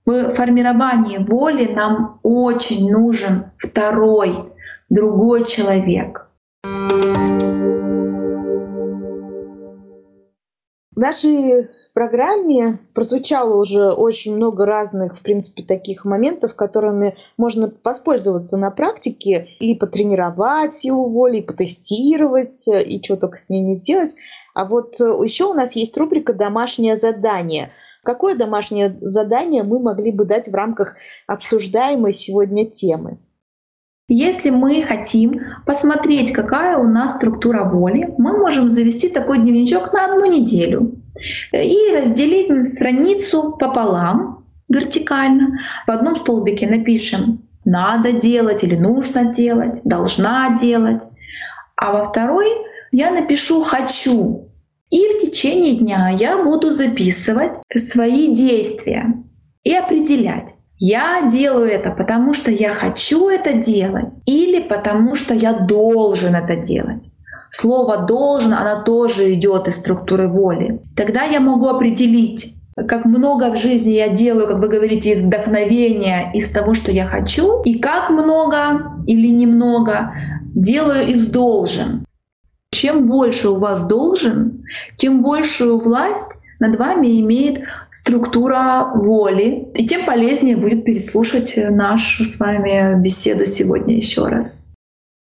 в 0.06 0.34
формировании 0.34 1.18
воли 1.18 1.66
нам 1.66 2.20
очень 2.22 2.90
нужен 2.90 3.50
второй, 3.58 4.52
другой 4.88 5.44
человек. 5.44 6.28
Наши 10.94 11.68
программе 11.96 12.78
прозвучало 12.92 13.58
уже 13.58 13.90
очень 13.90 14.36
много 14.36 14.66
разных, 14.66 15.16
в 15.16 15.22
принципе, 15.22 15.62
таких 15.62 16.04
моментов, 16.04 16.54
которыми 16.54 17.14
можно 17.38 17.72
воспользоваться 17.82 18.58
на 18.58 18.70
практике 18.70 19.48
и 19.60 19.74
потренировать 19.74 20.76
силу 20.76 21.08
воли, 21.08 21.38
и 21.38 21.42
потестировать, 21.42 22.68
и 22.68 23.00
что 23.02 23.16
только 23.16 23.38
с 23.38 23.48
ней 23.48 23.62
не 23.62 23.74
сделать. 23.74 24.14
А 24.54 24.66
вот 24.66 24.96
еще 25.00 25.44
у 25.44 25.54
нас 25.54 25.72
есть 25.72 25.96
рубрика 25.96 26.34
«Домашнее 26.34 26.96
задание». 26.96 27.70
Какое 28.04 28.36
домашнее 28.36 28.94
задание 29.00 29.62
мы 29.62 29.82
могли 29.82 30.12
бы 30.12 30.26
дать 30.26 30.48
в 30.48 30.54
рамках 30.54 30.96
обсуждаемой 31.26 32.12
сегодня 32.12 32.66
темы? 32.66 33.20
Если 34.08 34.50
мы 34.50 34.82
хотим 34.82 35.40
посмотреть, 35.64 36.30
какая 36.30 36.76
у 36.76 36.86
нас 36.86 37.16
структура 37.16 37.64
воли, 37.66 38.14
мы 38.18 38.36
можем 38.36 38.68
завести 38.68 39.08
такой 39.08 39.38
дневничок 39.38 39.94
на 39.94 40.04
одну 40.04 40.26
неделю 40.26 41.02
и 41.52 41.94
разделить 41.94 42.66
страницу 42.66 43.56
пополам 43.58 44.44
вертикально. 44.68 45.58
В 45.86 45.90
одном 45.90 46.16
столбике 46.16 46.66
напишем 46.66 47.42
«надо 47.64 48.12
делать» 48.12 48.62
или 48.62 48.76
«нужно 48.76 49.26
делать», 49.26 49.80
«должна 49.84 50.56
делать», 50.56 51.02
а 51.76 51.92
во 51.92 52.04
второй 52.04 52.48
я 52.92 53.10
напишу 53.10 53.62
«хочу». 53.62 54.48
И 54.88 54.98
в 54.98 55.20
течение 55.20 55.74
дня 55.74 56.10
я 56.16 56.42
буду 56.42 56.70
записывать 56.70 57.56
свои 57.74 58.32
действия 58.32 59.14
и 59.64 59.74
определять, 59.74 60.54
я 60.78 61.28
делаю 61.28 61.66
это, 61.66 61.90
потому 61.90 62.34
что 62.34 62.50
я 62.50 62.72
хочу 62.72 63.28
это 63.28 63.54
делать 63.54 64.20
или 64.26 64.60
потому 64.60 65.14
что 65.14 65.34
я 65.34 65.54
должен 65.54 66.34
это 66.34 66.56
делать. 66.56 67.02
Слово 67.50 67.98
«должен», 67.98 68.52
она 68.52 68.82
тоже 68.82 69.32
идет 69.34 69.68
из 69.68 69.76
структуры 69.76 70.28
воли. 70.28 70.80
Тогда 70.96 71.22
я 71.22 71.40
могу 71.40 71.68
определить, 71.68 72.54
как 72.88 73.04
много 73.04 73.50
в 73.50 73.56
жизни 73.56 73.92
я 73.92 74.08
делаю, 74.08 74.46
как 74.46 74.58
вы 74.58 74.68
говорите, 74.68 75.10
из 75.10 75.22
вдохновения, 75.22 76.30
из 76.34 76.50
того, 76.50 76.74
что 76.74 76.92
я 76.92 77.06
хочу, 77.06 77.62
и 77.62 77.78
как 77.78 78.10
много 78.10 79.02
или 79.06 79.28
немного 79.28 80.12
делаю 80.54 81.06
из 81.06 81.26
должен. 81.26 82.04
Чем 82.72 83.06
больше 83.06 83.48
у 83.48 83.56
вас 83.56 83.86
должен, 83.86 84.64
тем 84.96 85.22
большую 85.22 85.78
власть 85.78 86.38
над 86.58 86.76
вами 86.76 87.20
имеет 87.20 87.64
структура 87.90 88.92
воли, 88.94 89.68
и 89.74 89.86
тем 89.86 90.04
полезнее 90.06 90.56
будет 90.56 90.84
переслушать 90.84 91.54
нашу 91.56 92.24
с 92.24 92.38
вами 92.38 93.00
беседу 93.00 93.46
сегодня 93.46 93.94
еще 93.94 94.26
раз. 94.26 94.65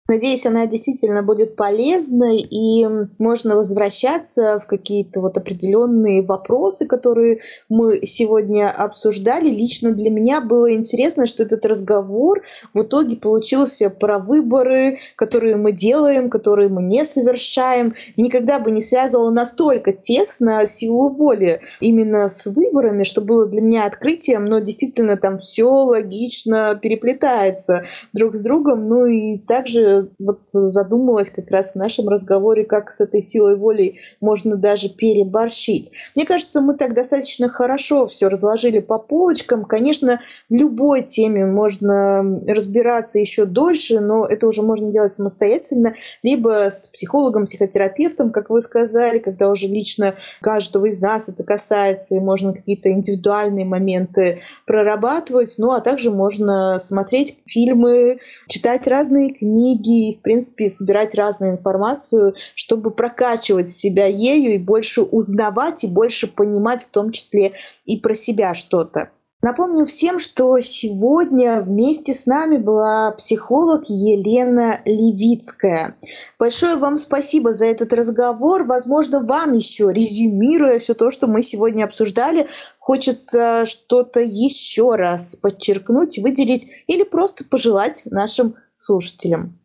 Надеюсь, 0.08 0.46
она 0.46 0.66
действительно 0.66 1.22
будет 1.22 1.54
полезной, 1.54 2.38
и 2.38 2.84
можно 3.18 3.54
возвращаться 3.54 4.58
в 4.58 4.66
какие-то 4.66 5.20
вот 5.20 5.38
определенные 5.38 6.22
вопросы, 6.22 6.86
которые 6.86 7.38
мы 7.68 8.04
сегодня 8.04 8.68
обсуждали. 8.68 9.48
Лично 9.48 9.92
для 9.92 10.10
меня 10.10 10.40
было 10.40 10.74
интересно, 10.74 11.28
что 11.28 11.44
этот 11.44 11.64
разговор 11.64 12.42
в 12.74 12.82
итоге 12.82 13.16
получился 13.16 13.90
про 13.90 14.18
выборы, 14.18 14.98
которые 15.14 15.56
мы 15.56 15.70
делаем, 15.70 16.30
которые 16.30 16.68
мы 16.68 16.82
не 16.82 17.04
совершаем. 17.04 17.94
Никогда 18.16 18.58
бы 18.58 18.72
не 18.72 18.80
связывала 18.80 19.30
настолько 19.30 19.92
тесно 19.92 20.66
силу 20.66 21.10
воли 21.10 21.60
именно 21.80 22.28
с 22.28 22.46
выборами, 22.46 23.04
что 23.04 23.20
было 23.20 23.46
для 23.46 23.60
меня 23.60 23.86
открытием, 23.86 24.46
но 24.46 24.58
действительно 24.58 25.16
там 25.16 25.38
все 25.38 25.68
логично 25.70 26.76
переплетается 26.82 27.84
друг 28.12 28.34
с 28.34 28.40
другом. 28.40 28.88
Ну 28.88 29.06
и 29.06 29.38
также 29.38 29.91
вот 30.18 30.38
задумалась 30.46 31.30
как 31.30 31.50
раз 31.50 31.72
в 31.72 31.76
нашем 31.76 32.08
разговоре, 32.08 32.64
как 32.64 32.90
с 32.90 33.00
этой 33.00 33.22
силой 33.22 33.56
воли 33.56 33.96
можно 34.20 34.56
даже 34.56 34.88
переборщить. 34.88 35.90
Мне 36.14 36.24
кажется, 36.24 36.60
мы 36.60 36.74
так 36.74 36.94
достаточно 36.94 37.48
хорошо 37.48 38.06
все 38.06 38.28
разложили 38.28 38.78
по 38.78 38.98
полочкам. 38.98 39.64
Конечно, 39.64 40.20
в 40.48 40.54
любой 40.54 41.02
теме 41.02 41.46
можно 41.46 42.22
разбираться 42.48 43.18
еще 43.18 43.44
дольше, 43.44 44.00
но 44.00 44.26
это 44.26 44.46
уже 44.46 44.62
можно 44.62 44.90
делать 44.90 45.12
самостоятельно, 45.12 45.94
либо 46.22 46.70
с 46.70 46.88
психологом, 46.88 47.44
психотерапевтом, 47.44 48.30
как 48.30 48.50
вы 48.50 48.62
сказали, 48.62 49.18
когда 49.18 49.50
уже 49.50 49.66
лично 49.66 50.14
каждого 50.40 50.86
из 50.86 51.00
нас 51.00 51.28
это 51.28 51.44
касается, 51.44 52.14
и 52.14 52.20
можно 52.20 52.52
какие-то 52.52 52.90
индивидуальные 52.90 53.64
моменты 53.64 54.40
прорабатывать, 54.66 55.54
ну 55.58 55.72
а 55.72 55.80
также 55.80 56.10
можно 56.10 56.78
смотреть 56.78 57.38
фильмы, 57.46 58.18
читать 58.48 58.86
разные 58.86 59.34
книги, 59.34 59.81
книги 59.82 60.10
и, 60.10 60.18
в 60.18 60.22
принципе, 60.22 60.70
собирать 60.70 61.14
разную 61.14 61.52
информацию, 61.52 62.34
чтобы 62.54 62.90
прокачивать 62.90 63.70
себя 63.70 64.06
ею 64.06 64.54
и 64.54 64.58
больше 64.58 65.02
узнавать 65.02 65.84
и 65.84 65.88
больше 65.88 66.26
понимать 66.26 66.84
в 66.84 66.90
том 66.90 67.10
числе 67.10 67.52
и 67.84 67.98
про 67.98 68.14
себя 68.14 68.54
что-то. 68.54 69.10
Напомню 69.44 69.86
всем, 69.86 70.20
что 70.20 70.60
сегодня 70.60 71.62
вместе 71.62 72.14
с 72.14 72.26
нами 72.26 72.58
была 72.58 73.10
психолог 73.10 73.82
Елена 73.88 74.78
Левицкая. 74.84 75.96
Большое 76.38 76.76
вам 76.76 76.96
спасибо 76.96 77.52
за 77.52 77.64
этот 77.64 77.92
разговор. 77.92 78.62
Возможно, 78.62 79.18
вам 79.18 79.54
еще, 79.54 79.90
резюмируя 79.92 80.78
все 80.78 80.94
то, 80.94 81.10
что 81.10 81.26
мы 81.26 81.42
сегодня 81.42 81.82
обсуждали, 81.82 82.46
хочется 82.78 83.66
что-то 83.66 84.20
еще 84.20 84.94
раз 84.94 85.34
подчеркнуть, 85.34 86.20
выделить 86.20 86.84
или 86.86 87.02
просто 87.02 87.44
пожелать 87.44 88.04
нашим 88.06 88.54
слушателям. 88.76 89.58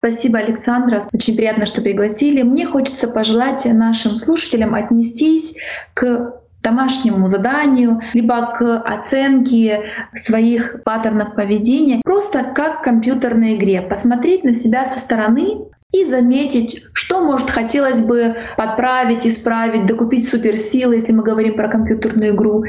Спасибо, 0.00 0.38
Александра. 0.38 1.02
Очень 1.12 1.36
приятно, 1.36 1.66
что 1.66 1.82
пригласили. 1.82 2.42
Мне 2.42 2.66
хочется 2.66 3.08
пожелать 3.08 3.66
нашим 3.66 4.14
слушателям 4.14 4.74
отнестись 4.74 5.56
к 5.94 6.34
домашнему 6.62 7.26
заданию, 7.26 8.00
либо 8.14 8.52
к 8.52 8.80
оценке 8.80 9.84
своих 10.14 10.82
паттернов 10.84 11.34
поведения, 11.34 12.00
просто 12.04 12.44
как 12.44 12.80
в 12.80 12.82
компьютерной 12.82 13.56
игре, 13.56 13.82
посмотреть 13.82 14.44
на 14.44 14.52
себя 14.52 14.84
со 14.84 14.98
стороны 14.98 15.66
и 15.92 16.04
заметить, 16.04 16.84
что, 16.92 17.20
может, 17.20 17.50
хотелось 17.50 18.02
бы 18.02 18.36
подправить, 18.56 19.26
исправить, 19.26 19.86
докупить 19.86 20.28
суперсилы, 20.28 20.96
если 20.96 21.12
мы 21.12 21.22
говорим 21.22 21.54
про 21.56 21.68
компьютерную 21.68 22.34
игру. 22.34 22.64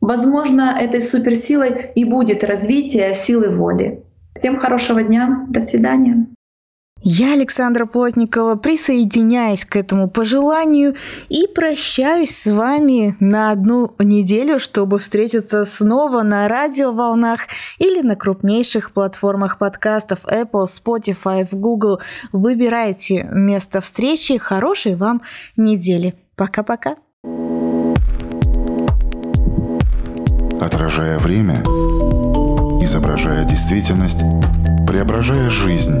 Возможно, 0.00 0.76
этой 0.80 1.00
суперсилой 1.00 1.92
и 1.94 2.04
будет 2.04 2.42
развитие 2.42 3.12
силы 3.14 3.50
воли. 3.50 4.02
Всем 4.34 4.58
хорошего 4.58 5.02
дня. 5.02 5.46
До 5.50 5.60
свидания. 5.60 6.26
Я, 7.04 7.32
Александра 7.32 7.84
Плотникова, 7.84 8.54
присоединяюсь 8.54 9.64
к 9.64 9.74
этому 9.74 10.08
пожеланию 10.08 10.94
и 11.28 11.48
прощаюсь 11.52 12.36
с 12.36 12.46
вами 12.48 13.16
на 13.18 13.50
одну 13.50 13.92
неделю, 13.98 14.60
чтобы 14.60 15.00
встретиться 15.00 15.64
снова 15.64 16.22
на 16.22 16.46
радиоволнах 16.46 17.48
или 17.80 18.02
на 18.02 18.14
крупнейших 18.14 18.92
платформах 18.92 19.58
подкастов 19.58 20.20
Apple, 20.26 20.66
Spotify, 20.66 21.48
Google. 21.50 22.00
Выбирайте 22.30 23.28
место 23.32 23.80
встречи. 23.80 24.38
Хорошей 24.38 24.94
вам 24.94 25.22
недели. 25.56 26.14
Пока-пока. 26.36 26.94
Отражая 30.60 31.18
время, 31.18 31.62
изображая 32.80 33.44
действительность, 33.44 34.20
преображая 34.86 35.50
жизнь 35.50 36.00